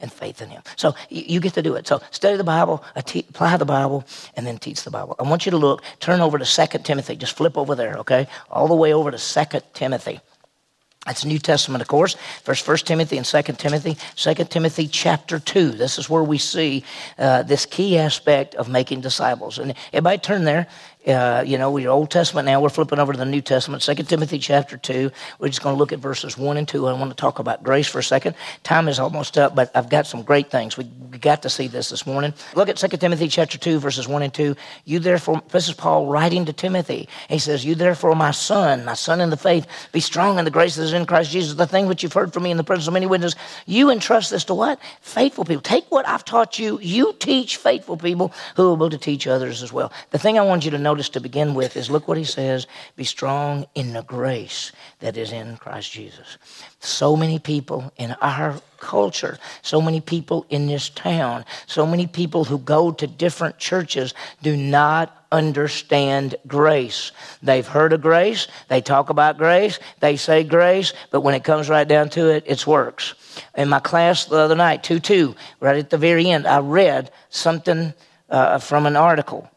and 0.00 0.10
faith 0.10 0.40
in 0.40 0.48
him. 0.48 0.62
So 0.76 0.94
you 1.10 1.40
get 1.40 1.52
to 1.54 1.62
do 1.62 1.74
it. 1.74 1.86
So 1.86 2.00
study 2.10 2.38
the 2.38 2.44
Bible, 2.44 2.82
apply 2.96 3.58
the 3.58 3.66
Bible, 3.66 4.06
and 4.34 4.46
then 4.46 4.56
teach 4.56 4.84
the 4.84 4.90
Bible. 4.90 5.14
I 5.18 5.24
want 5.24 5.44
you 5.44 5.50
to 5.50 5.58
look, 5.58 5.82
turn 6.00 6.22
over 6.22 6.38
to 6.38 6.46
Second 6.46 6.84
Timothy. 6.84 7.16
Just 7.16 7.36
flip 7.36 7.58
over 7.58 7.74
there, 7.74 7.96
okay? 7.98 8.28
All 8.50 8.66
the 8.66 8.74
way 8.74 8.94
over 8.94 9.10
to 9.10 9.18
Second 9.18 9.62
Timothy. 9.74 10.20
That's 11.08 11.24
New 11.24 11.38
Testament, 11.38 11.80
of 11.80 11.88
course. 11.88 12.16
First, 12.42 12.66
First 12.66 12.86
Timothy 12.86 13.16
and 13.16 13.26
Second 13.26 13.58
Timothy. 13.58 13.96
Second 14.14 14.50
Timothy 14.50 14.86
chapter 14.86 15.38
two. 15.38 15.70
This 15.70 15.98
is 15.98 16.10
where 16.10 16.22
we 16.22 16.36
see 16.36 16.84
uh, 17.18 17.44
this 17.44 17.64
key 17.64 17.96
aspect 17.96 18.54
of 18.56 18.68
making 18.68 19.00
disciples. 19.00 19.58
And 19.58 19.72
everybody 19.94 20.18
turn 20.18 20.44
there. 20.44 20.66
Uh, 21.06 21.44
you 21.46 21.56
know, 21.56 21.70
we're 21.70 21.88
Old 21.88 22.10
Testament 22.10 22.46
now. 22.46 22.60
We're 22.60 22.68
flipping 22.68 22.98
over 22.98 23.12
to 23.12 23.18
the 23.18 23.24
New 23.24 23.40
Testament, 23.40 23.82
2 23.82 23.94
Timothy 24.04 24.38
chapter 24.38 24.76
2. 24.76 25.10
We're 25.38 25.48
just 25.48 25.62
going 25.62 25.74
to 25.74 25.78
look 25.78 25.92
at 25.92 26.00
verses 26.00 26.36
1 26.36 26.56
and 26.56 26.66
2. 26.66 26.86
I 26.86 26.92
want 26.92 27.10
to 27.10 27.16
talk 27.16 27.38
about 27.38 27.62
grace 27.62 27.86
for 27.86 27.98
a 27.98 28.02
second. 28.02 28.34
Time 28.62 28.88
is 28.88 28.98
almost 28.98 29.38
up, 29.38 29.54
but 29.54 29.70
I've 29.74 29.88
got 29.88 30.06
some 30.06 30.22
great 30.22 30.50
things. 30.50 30.76
We 30.76 30.84
got 31.20 31.42
to 31.42 31.50
see 31.50 31.68
this 31.68 31.90
this 31.90 32.06
morning. 32.06 32.34
Look 32.54 32.68
at 32.68 32.76
2 32.76 32.88
Timothy 32.96 33.28
chapter 33.28 33.58
2, 33.58 33.78
verses 33.78 34.08
1 34.08 34.22
and 34.22 34.34
2. 34.34 34.56
You 34.84 34.98
therefore, 34.98 35.42
this 35.50 35.68
is 35.68 35.74
Paul 35.74 36.06
writing 36.06 36.44
to 36.46 36.52
Timothy. 36.52 37.08
He 37.28 37.38
says, 37.38 37.64
You 37.64 37.74
therefore, 37.74 38.14
my 38.14 38.32
son, 38.32 38.84
my 38.84 38.94
son 38.94 39.20
in 39.20 39.30
the 39.30 39.36
faith, 39.36 39.66
be 39.92 40.00
strong 40.00 40.38
in 40.38 40.44
the 40.44 40.50
grace 40.50 40.76
that 40.76 40.82
is 40.82 40.92
in 40.92 41.06
Christ 41.06 41.30
Jesus. 41.30 41.54
The 41.54 41.66
thing 41.66 41.86
which 41.86 42.02
you've 42.02 42.12
heard 42.12 42.32
from 42.32 42.42
me 42.42 42.50
in 42.50 42.56
the 42.56 42.64
presence 42.64 42.88
of 42.88 42.94
many 42.94 43.06
witnesses, 43.06 43.38
you 43.66 43.90
entrust 43.90 44.30
this 44.30 44.44
to 44.44 44.54
what? 44.54 44.80
Faithful 45.00 45.44
people. 45.44 45.62
Take 45.62 45.90
what 45.90 46.08
I've 46.08 46.24
taught 46.24 46.58
you. 46.58 46.78
You 46.80 47.14
teach 47.18 47.56
faithful 47.56 47.96
people 47.96 48.32
who 48.56 48.76
be 48.76 48.80
able 48.80 48.90
to 48.90 48.98
teach 48.98 49.26
others 49.26 49.62
as 49.62 49.72
well. 49.72 49.92
The 50.10 50.18
thing 50.18 50.38
I 50.38 50.42
want 50.42 50.64
you 50.64 50.70
to 50.72 50.78
notice 50.88 51.10
to 51.10 51.20
begin 51.20 51.52
with 51.52 51.76
is 51.76 51.90
look 51.90 52.08
what 52.08 52.16
he 52.16 52.24
says 52.24 52.66
be 52.96 53.04
strong 53.04 53.66
in 53.74 53.92
the 53.92 54.02
grace 54.02 54.72
that 55.00 55.18
is 55.18 55.32
in 55.32 55.56
Christ 55.58 55.92
Jesus. 55.92 56.38
So 56.80 57.14
many 57.14 57.38
people 57.38 57.92
in 57.98 58.16
our 58.22 58.58
culture, 58.78 59.36
so 59.60 59.82
many 59.82 60.00
people 60.00 60.46
in 60.48 60.66
this 60.66 60.88
town, 60.88 61.44
so 61.66 61.84
many 61.84 62.06
people 62.06 62.44
who 62.44 62.56
go 62.56 62.90
to 62.92 63.06
different 63.06 63.58
churches 63.58 64.14
do 64.40 64.56
not 64.56 65.26
understand 65.30 66.36
grace. 66.46 67.12
They've 67.42 67.66
heard 67.66 67.92
of 67.92 68.00
grace, 68.00 68.48
they 68.68 68.80
talk 68.80 69.10
about 69.10 69.36
grace, 69.36 69.78
they 70.00 70.16
say 70.16 70.42
grace, 70.42 70.94
but 71.10 71.20
when 71.20 71.34
it 71.34 71.44
comes 71.44 71.68
right 71.68 71.86
down 71.86 72.08
to 72.10 72.30
it, 72.30 72.44
it's 72.46 72.66
works. 72.66 73.14
In 73.58 73.68
my 73.68 73.80
class 73.80 74.24
the 74.24 74.38
other 74.38 74.56
night, 74.56 74.82
2 74.84 75.00
2, 75.00 75.34
right 75.60 75.76
at 75.76 75.90
the 75.90 75.98
very 75.98 76.30
end, 76.30 76.46
I 76.46 76.60
read 76.60 77.10
something 77.28 77.92
uh, 78.30 78.58
from 78.58 78.86
an 78.86 78.96
article 78.96 79.50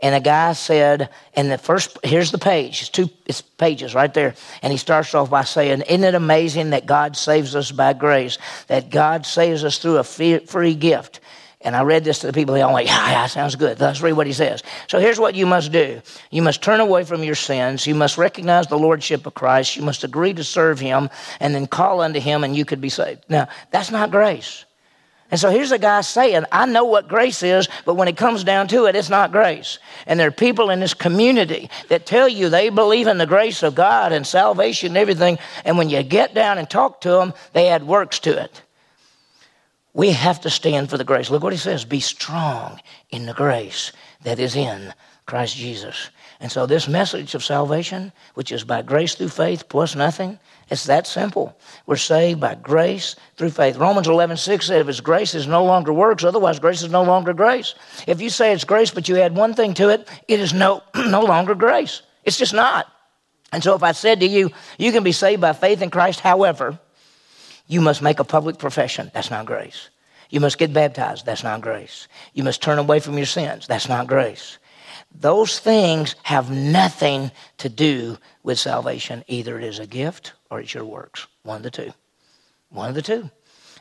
and 0.00 0.14
a 0.14 0.20
guy 0.20 0.52
said, 0.52 1.08
and 1.34 1.50
the 1.50 1.56
first, 1.56 1.98
here's 2.04 2.30
the 2.30 2.38
page, 2.38 2.82
it's 2.82 2.90
two 2.90 3.08
it's 3.24 3.40
pages 3.40 3.94
right 3.94 4.12
there. 4.12 4.34
And 4.62 4.70
he 4.70 4.76
starts 4.76 5.14
off 5.14 5.30
by 5.30 5.44
saying, 5.44 5.82
Isn't 5.82 6.04
it 6.04 6.14
amazing 6.14 6.70
that 6.70 6.86
God 6.86 7.16
saves 7.16 7.56
us 7.56 7.72
by 7.72 7.94
grace? 7.94 8.36
That 8.68 8.90
God 8.90 9.24
saves 9.24 9.64
us 9.64 9.78
through 9.78 9.96
a 9.96 10.04
free 10.04 10.74
gift. 10.74 11.20
And 11.62 11.74
I 11.74 11.82
read 11.82 12.04
this 12.04 12.20
to 12.20 12.26
the 12.26 12.32
people, 12.32 12.54
they 12.54 12.62
all 12.62 12.72
like, 12.72 12.86
yeah, 12.86 13.10
yeah, 13.10 13.26
sounds 13.26 13.56
good. 13.56 13.80
Let's 13.80 14.02
read 14.02 14.12
what 14.12 14.26
he 14.26 14.32
says. 14.32 14.62
So 14.86 15.00
here's 15.00 15.18
what 15.18 15.34
you 15.34 15.46
must 15.46 15.72
do. 15.72 16.00
You 16.30 16.42
must 16.42 16.62
turn 16.62 16.80
away 16.80 17.02
from 17.02 17.24
your 17.24 17.34
sins. 17.34 17.86
You 17.86 17.94
must 17.94 18.18
recognize 18.18 18.66
the 18.66 18.78
lordship 18.78 19.26
of 19.26 19.34
Christ. 19.34 19.74
You 19.74 19.82
must 19.82 20.04
agree 20.04 20.34
to 20.34 20.44
serve 20.44 20.78
him 20.78 21.08
and 21.40 21.54
then 21.54 21.66
call 21.66 22.02
unto 22.02 22.20
him 22.20 22.44
and 22.44 22.54
you 22.54 22.64
could 22.64 22.80
be 22.80 22.90
saved. 22.90 23.24
Now, 23.28 23.48
that's 23.72 23.90
not 23.90 24.10
grace. 24.10 24.64
And 25.30 25.40
so 25.40 25.50
here's 25.50 25.72
a 25.72 25.78
guy 25.78 26.02
saying, 26.02 26.44
I 26.52 26.66
know 26.66 26.84
what 26.84 27.08
grace 27.08 27.42
is, 27.42 27.68
but 27.84 27.94
when 27.94 28.06
it 28.06 28.16
comes 28.16 28.44
down 28.44 28.68
to 28.68 28.84
it, 28.86 28.94
it's 28.94 29.10
not 29.10 29.32
grace. 29.32 29.78
And 30.06 30.20
there 30.20 30.28
are 30.28 30.32
people 30.32 30.70
in 30.70 30.78
this 30.78 30.94
community 30.94 31.68
that 31.88 32.06
tell 32.06 32.28
you 32.28 32.48
they 32.48 32.68
believe 32.68 33.08
in 33.08 33.18
the 33.18 33.26
grace 33.26 33.64
of 33.64 33.74
God 33.74 34.12
and 34.12 34.24
salvation 34.24 34.88
and 34.88 34.96
everything. 34.96 35.38
And 35.64 35.76
when 35.76 35.88
you 35.88 36.02
get 36.04 36.32
down 36.32 36.58
and 36.58 36.70
talk 36.70 37.00
to 37.00 37.10
them, 37.10 37.34
they 37.54 37.68
add 37.68 37.84
works 37.86 38.20
to 38.20 38.40
it. 38.40 38.62
We 39.94 40.10
have 40.10 40.42
to 40.42 40.50
stand 40.50 40.90
for 40.90 40.98
the 40.98 41.04
grace. 41.04 41.30
Look 41.30 41.42
what 41.42 41.54
he 41.54 41.58
says 41.58 41.84
be 41.84 42.00
strong 42.00 42.80
in 43.10 43.26
the 43.26 43.34
grace 43.34 43.92
that 44.22 44.38
is 44.38 44.54
in 44.54 44.92
Christ 45.24 45.56
Jesus. 45.56 46.10
And 46.38 46.52
so, 46.52 46.66
this 46.66 46.86
message 46.86 47.34
of 47.34 47.42
salvation, 47.42 48.12
which 48.34 48.52
is 48.52 48.62
by 48.62 48.82
grace 48.82 49.14
through 49.14 49.30
faith 49.30 49.68
plus 49.68 49.96
nothing, 49.96 50.38
it's 50.68 50.86
that 50.86 51.06
simple. 51.06 51.56
We're 51.86 51.96
saved 51.96 52.40
by 52.40 52.56
grace 52.56 53.14
through 53.36 53.50
faith. 53.50 53.76
Romans 53.76 54.08
11, 54.08 54.36
6 54.36 54.66
said, 54.66 54.80
if 54.80 54.88
it's 54.88 55.00
grace, 55.00 55.34
it's 55.34 55.46
no 55.46 55.64
longer 55.64 55.92
works. 55.92 56.24
Otherwise, 56.24 56.58
grace 56.58 56.82
is 56.82 56.90
no 56.90 57.04
longer 57.04 57.32
grace. 57.32 57.74
If 58.06 58.20
you 58.20 58.30
say 58.30 58.52
it's 58.52 58.64
grace, 58.64 58.90
but 58.90 59.08
you 59.08 59.18
add 59.18 59.36
one 59.36 59.54
thing 59.54 59.74
to 59.74 59.90
it, 59.90 60.08
it 60.26 60.40
is 60.40 60.52
no, 60.52 60.82
no 60.96 61.22
longer 61.22 61.54
grace. 61.54 62.02
It's 62.24 62.38
just 62.38 62.54
not. 62.54 62.92
And 63.52 63.62
so 63.62 63.76
if 63.76 63.84
I 63.84 63.92
said 63.92 64.20
to 64.20 64.26
you, 64.26 64.50
you 64.76 64.90
can 64.90 65.04
be 65.04 65.12
saved 65.12 65.40
by 65.40 65.52
faith 65.52 65.82
in 65.82 65.90
Christ, 65.90 66.18
however, 66.18 66.80
you 67.68 67.80
must 67.80 68.02
make 68.02 68.18
a 68.18 68.24
public 68.24 68.58
profession. 68.58 69.10
That's 69.14 69.30
not 69.30 69.46
grace. 69.46 69.90
You 70.30 70.40
must 70.40 70.58
get 70.58 70.72
baptized. 70.72 71.26
That's 71.26 71.44
not 71.44 71.60
grace. 71.60 72.08
You 72.34 72.42
must 72.42 72.60
turn 72.60 72.78
away 72.78 72.98
from 72.98 73.16
your 73.16 73.26
sins. 73.26 73.68
That's 73.68 73.88
not 73.88 74.08
grace. 74.08 74.58
Those 75.14 75.58
things 75.58 76.16
have 76.24 76.50
nothing 76.50 77.30
to 77.58 77.68
do 77.68 78.18
with 78.46 78.58
salvation. 78.58 79.24
Either 79.26 79.58
it 79.58 79.64
is 79.64 79.80
a 79.80 79.86
gift 79.86 80.32
or 80.50 80.60
it's 80.60 80.72
your 80.72 80.84
works. 80.84 81.26
One 81.42 81.58
of 81.58 81.62
the 81.64 81.70
two. 81.70 81.92
One 82.70 82.88
of 82.88 82.94
the 82.94 83.02
two. 83.02 83.28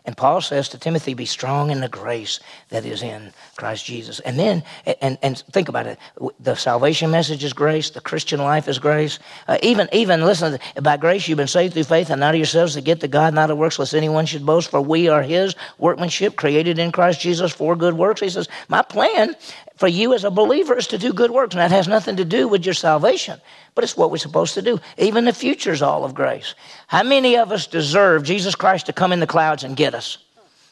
And 0.08 0.16
Paul 0.16 0.40
says 0.42 0.70
to 0.70 0.78
Timothy, 0.78 1.16
be 1.16 1.26
strong 1.26 1.72
in 1.72 1.82
the 1.82 1.90
grace 1.90 2.40
that 2.70 2.86
is 2.86 3.02
in 3.02 3.34
Christ 3.56 3.86
Jesus. 3.86 4.20
And 4.20 4.38
then, 4.38 4.64
and, 5.02 5.18
and 5.24 5.38
think 5.52 5.68
about 5.68 5.88
it. 5.88 5.98
The 6.40 6.56
salvation 6.56 7.10
message 7.10 7.44
is 7.44 7.54
grace. 7.54 7.90
The 7.90 8.02
Christian 8.02 8.40
life 8.40 8.68
is 8.68 8.78
grace. 8.78 9.18
Uh, 9.48 9.58
even, 9.64 9.90
even, 9.92 10.22
listen, 10.22 10.60
by 10.82 10.98
grace 10.98 11.28
you've 11.28 11.38
been 11.38 11.48
saved 11.48 11.74
through 11.74 11.86
faith 11.86 12.12
and 12.12 12.20
not 12.20 12.36
of 12.36 12.40
yourselves 12.40 12.76
to 12.76 12.82
get 12.82 13.00
to 13.02 13.08
God, 13.08 13.34
not 13.34 13.50
of 13.50 13.58
works, 13.58 13.80
lest 13.80 13.96
anyone 13.96 14.28
should 14.28 14.46
boast, 14.46 14.70
for 14.70 14.80
we 14.80 15.10
are 15.10 15.24
his 15.24 15.56
workmanship 15.80 16.36
created 16.36 16.78
in 16.78 16.92
Christ 16.92 17.20
Jesus 17.20 17.52
for 17.52 17.76
good 17.76 17.96
works. 17.96 18.22
He 18.22 18.30
says, 18.30 18.48
my 18.68 18.84
plan 18.84 19.36
for 19.76 19.88
you 19.88 20.14
as 20.14 20.24
a 20.24 20.32
believer 20.32 20.78
is 20.78 20.88
to 20.88 20.98
do 20.98 21.12
good 21.12 21.32
works. 21.32 21.54
And 21.54 21.62
that 21.62 21.72
has 21.72 21.88
nothing 21.88 22.16
to 22.18 22.26
do 22.26 22.48
with 22.48 22.66
your 22.66 22.74
salvation, 22.74 23.40
but 23.74 23.84
it's 23.84 23.98
what 23.98 24.12
we're 24.12 24.18
supposed 24.18 24.54
to 24.54 24.62
do. 24.62 24.80
Even 24.98 25.26
the 25.26 25.34
future 25.34 25.72
is 25.72 25.82
all 25.82 26.06
of 26.06 26.14
grace. 26.14 26.56
How 26.88 27.04
many 27.04 27.38
of 27.38 27.52
us 27.52 27.68
deserve 27.68 28.24
Jesus 28.24 28.56
Christ 28.56 28.86
to 28.86 28.94
come 28.94 29.12
in 29.12 29.20
the 29.20 29.28
clouds 29.28 29.64
and 29.64 29.76
get 29.76 29.94
us? 29.94 30.18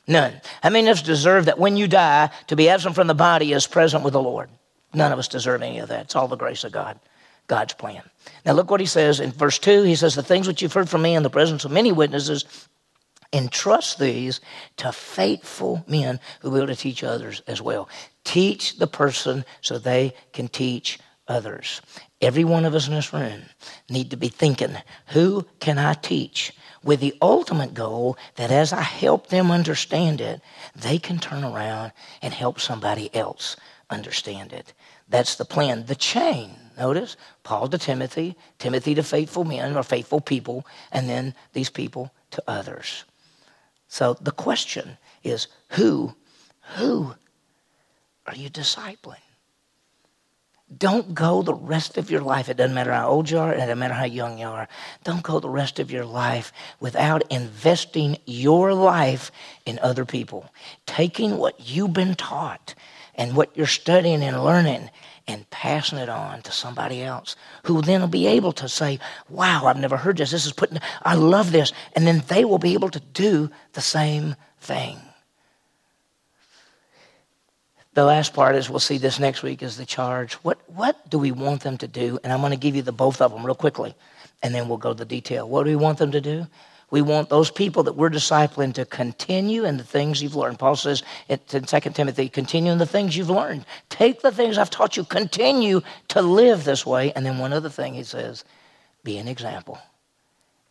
None. 0.07 0.33
How 0.61 0.69
many 0.69 0.87
of 0.89 0.97
us 0.97 1.03
deserve 1.03 1.45
that 1.45 1.59
when 1.59 1.77
you 1.77 1.87
die, 1.87 2.29
to 2.47 2.55
be 2.55 2.69
absent 2.69 2.95
from 2.95 3.07
the 3.07 3.13
body 3.13 3.53
is 3.53 3.67
present 3.67 4.03
with 4.03 4.13
the 4.13 4.21
Lord? 4.21 4.49
None 4.93 5.11
of 5.11 5.19
us 5.19 5.27
deserve 5.27 5.61
any 5.61 5.79
of 5.79 5.89
that. 5.89 6.05
It's 6.05 6.15
all 6.15 6.27
the 6.27 6.35
grace 6.35 6.63
of 6.63 6.71
God, 6.71 6.99
God's 7.47 7.73
plan. 7.73 8.03
Now, 8.45 8.53
look 8.53 8.69
what 8.69 8.79
he 8.79 8.85
says 8.85 9.19
in 9.19 9.31
verse 9.31 9.59
2. 9.59 9.83
He 9.83 9.95
says, 9.95 10.15
The 10.15 10.23
things 10.23 10.47
which 10.47 10.61
you've 10.61 10.73
heard 10.73 10.89
from 10.89 11.01
me 11.01 11.15
in 11.15 11.23
the 11.23 11.29
presence 11.29 11.65
of 11.65 11.71
many 11.71 11.91
witnesses, 11.91 12.45
entrust 13.33 13.99
these 13.99 14.39
to 14.77 14.91
faithful 14.91 15.83
men 15.87 16.19
who 16.41 16.51
will 16.51 16.67
to 16.67 16.75
teach 16.75 17.03
others 17.03 17.41
as 17.47 17.61
well. 17.61 17.89
Teach 18.23 18.77
the 18.77 18.87
person 18.87 19.45
so 19.61 19.77
they 19.77 20.13
can 20.31 20.47
teach 20.47 20.99
others. 21.27 21.81
Every 22.21 22.43
one 22.43 22.65
of 22.65 22.75
us 22.75 22.87
in 22.87 22.93
this 22.93 23.13
room 23.13 23.43
need 23.89 24.11
to 24.11 24.17
be 24.17 24.29
thinking, 24.29 24.75
who 25.07 25.45
can 25.59 25.77
I 25.77 25.93
teach? 25.93 26.53
With 26.83 26.99
the 26.99 27.15
ultimate 27.21 27.73
goal 27.73 28.17
that 28.35 28.51
as 28.51 28.73
I 28.73 28.81
help 28.81 29.27
them 29.27 29.51
understand 29.51 30.19
it, 30.19 30.41
they 30.75 30.97
can 30.99 31.17
turn 31.17 31.43
around 31.43 31.93
and 32.21 32.33
help 32.33 32.59
somebody 32.59 33.13
else 33.15 33.55
understand 33.89 34.51
it. 34.51 34.73
That's 35.07 35.35
the 35.35 35.45
plan. 35.45 35.85
The 35.85 35.95
chain, 35.95 36.51
notice, 36.77 37.15
Paul 37.43 37.69
to 37.69 37.77
Timothy, 37.77 38.35
Timothy 38.59 38.95
to 38.95 39.03
faithful 39.03 39.45
men 39.45 39.77
or 39.77 39.83
faithful 39.83 40.19
people, 40.19 40.65
and 40.91 41.07
then 41.07 41.35
these 41.53 41.69
people 41.69 42.11
to 42.31 42.43
others. 42.47 43.05
So 43.87 44.15
the 44.15 44.31
question 44.31 44.97
is 45.23 45.47
who, 45.69 46.15
who 46.75 47.15
are 48.25 48.35
you 48.35 48.49
discipling? 48.49 49.17
Don't 50.75 51.13
go 51.13 51.41
the 51.41 51.53
rest 51.53 51.97
of 51.97 52.09
your 52.09 52.21
life. 52.21 52.49
It 52.49 52.57
doesn't 52.57 52.73
matter 52.73 52.93
how 52.93 53.09
old 53.09 53.29
you 53.29 53.37
are, 53.37 53.53
it 53.53 53.57
doesn't 53.57 53.77
matter 53.77 53.93
how 53.93 54.05
young 54.05 54.39
you 54.39 54.47
are. 54.47 54.67
Don't 55.03 55.21
go 55.21 55.39
the 55.39 55.49
rest 55.49 55.79
of 55.79 55.91
your 55.91 56.05
life 56.05 56.51
without 56.79 57.23
investing 57.29 58.17
your 58.25 58.73
life 58.73 59.31
in 59.65 59.77
other 59.79 60.05
people. 60.05 60.49
Taking 60.85 61.37
what 61.37 61.59
you've 61.69 61.93
been 61.93 62.15
taught 62.15 62.75
and 63.15 63.35
what 63.35 63.55
you're 63.55 63.67
studying 63.67 64.23
and 64.23 64.43
learning 64.43 64.89
and 65.27 65.49
passing 65.49 65.99
it 65.99 66.09
on 66.09 66.41
to 66.41 66.51
somebody 66.51 67.03
else 67.03 67.35
who 67.63 67.81
then 67.81 68.01
will 68.01 68.07
be 68.07 68.27
able 68.27 68.51
to 68.53 68.67
say, 68.67 68.99
Wow, 69.29 69.65
I've 69.65 69.77
never 69.77 69.97
heard 69.97 70.17
this. 70.17 70.31
This 70.31 70.45
is 70.45 70.53
putting, 70.53 70.79
I 71.03 71.15
love 71.15 71.51
this. 71.51 71.71
And 71.95 72.07
then 72.07 72.23
they 72.27 72.45
will 72.45 72.57
be 72.57 72.73
able 72.73 72.89
to 72.89 72.99
do 72.99 73.49
the 73.73 73.81
same 73.81 74.35
thing. 74.59 74.97
The 77.93 78.03
last 78.03 78.33
part 78.33 78.55
is 78.55 78.71
we'll 78.71 78.79
see 78.79 78.97
this 78.97 79.19
next 79.19 79.43
week 79.43 79.61
is 79.61 79.77
the 79.77 79.85
charge. 79.85 80.33
What, 80.35 80.59
what 80.67 81.09
do 81.11 81.19
we 81.19 81.31
want 81.31 81.61
them 81.61 81.77
to 81.77 81.87
do? 81.87 82.17
And 82.23 82.33
I'm 82.33 82.39
going 82.39 82.51
to 82.51 82.57
give 82.57 82.75
you 82.75 82.81
the 82.81 82.91
both 82.91 83.21
of 83.21 83.31
them 83.31 83.45
real 83.45 83.53
quickly, 83.53 83.93
and 84.41 84.53
then 84.53 84.67
we'll 84.67 84.79
go 84.79 84.93
to 84.93 84.97
the 84.97 85.05
detail. 85.05 85.47
What 85.47 85.63
do 85.63 85.69
we 85.69 85.75
want 85.75 85.99
them 85.99 86.11
to 86.11 86.21
do? 86.21 86.47
We 86.89 87.03
want 87.03 87.29
those 87.29 87.51
people 87.51 87.83
that 87.83 87.93
we're 87.93 88.09
discipling 88.09 88.73
to 88.75 88.85
continue 88.85 89.65
in 89.65 89.77
the 89.77 89.83
things 89.83 90.21
you've 90.21 90.35
learned. 90.35 90.59
Paul 90.59 90.75
says 90.75 91.03
in 91.27 91.39
2 91.47 91.61
Timothy, 91.91 92.29
continue 92.29 92.71
in 92.71 92.77
the 92.77 92.85
things 92.85 93.15
you've 93.15 93.29
learned. 93.29 93.65
Take 93.89 94.21
the 94.21 94.31
things 94.31 94.57
I've 94.57 94.69
taught 94.69 94.97
you, 94.97 95.03
continue 95.03 95.81
to 96.09 96.21
live 96.21 96.65
this 96.65 96.85
way. 96.85 97.11
And 97.13 97.25
then 97.25 97.37
one 97.37 97.53
other 97.53 97.69
thing 97.69 97.93
he 97.93 98.03
says, 98.03 98.43
be 99.03 99.17
an 99.17 99.27
example. 99.27 99.79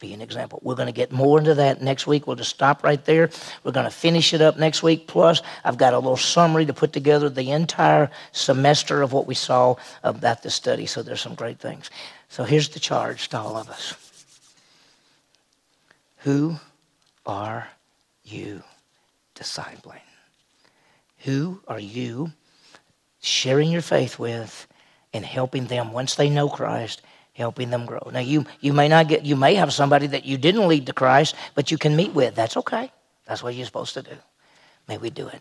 Be 0.02 0.12
an 0.12 0.20
example. 0.20 0.58
We're 0.64 0.74
going 0.74 0.88
to 0.88 0.92
get 0.92 1.12
more 1.12 1.38
into 1.38 1.54
that 1.54 1.80
next 1.80 2.08
week. 2.08 2.26
We'll 2.26 2.34
just 2.34 2.50
stop 2.50 2.82
right 2.82 3.04
there. 3.04 3.30
We're 3.62 3.70
going 3.70 3.84
to 3.84 3.90
finish 3.90 4.34
it 4.34 4.40
up 4.40 4.58
next 4.58 4.82
week. 4.82 5.06
Plus, 5.06 5.42
I've 5.62 5.78
got 5.78 5.94
a 5.94 5.96
little 5.96 6.16
summary 6.16 6.66
to 6.66 6.74
put 6.74 6.92
together 6.92 7.28
the 7.28 7.52
entire 7.52 8.10
semester 8.32 9.02
of 9.02 9.12
what 9.12 9.28
we 9.28 9.36
saw 9.36 9.76
about 10.02 10.42
the 10.42 10.50
study. 10.50 10.86
So 10.86 11.04
there's 11.04 11.20
some 11.20 11.36
great 11.36 11.60
things. 11.60 11.88
So 12.28 12.42
here's 12.42 12.68
the 12.70 12.80
charge 12.80 13.28
to 13.28 13.38
all 13.38 13.56
of 13.56 13.70
us. 13.70 13.94
Who 16.24 16.56
are 17.24 17.68
you 18.24 18.64
discipling? 19.36 20.02
Who 21.18 21.60
are 21.68 21.78
you 21.78 22.32
sharing 23.20 23.70
your 23.70 23.82
faith 23.82 24.18
with 24.18 24.66
and 25.12 25.24
helping 25.24 25.66
them 25.66 25.92
once 25.92 26.16
they 26.16 26.28
know 26.28 26.48
Christ, 26.48 27.02
helping 27.32 27.70
them 27.70 27.86
grow. 27.86 28.10
Now 28.12 28.20
you 28.20 28.44
you 28.60 28.72
may 28.72 28.88
not 28.88 29.08
get 29.08 29.24
you 29.24 29.36
may 29.36 29.54
have 29.54 29.72
somebody 29.72 30.06
that 30.08 30.24
you 30.24 30.38
didn't 30.38 30.68
lead 30.68 30.86
to 30.86 30.92
Christ, 30.92 31.34
but 31.54 31.70
you 31.70 31.78
can 31.78 31.96
meet 31.96 32.14
with. 32.14 32.34
That's 32.34 32.56
okay. 32.56 32.92
That's 33.26 33.42
what 33.42 33.54
you're 33.54 33.66
supposed 33.66 33.94
to 33.94 34.02
do. 34.02 34.16
May 34.88 34.98
we 34.98 35.10
do 35.10 35.28
it. 35.28 35.40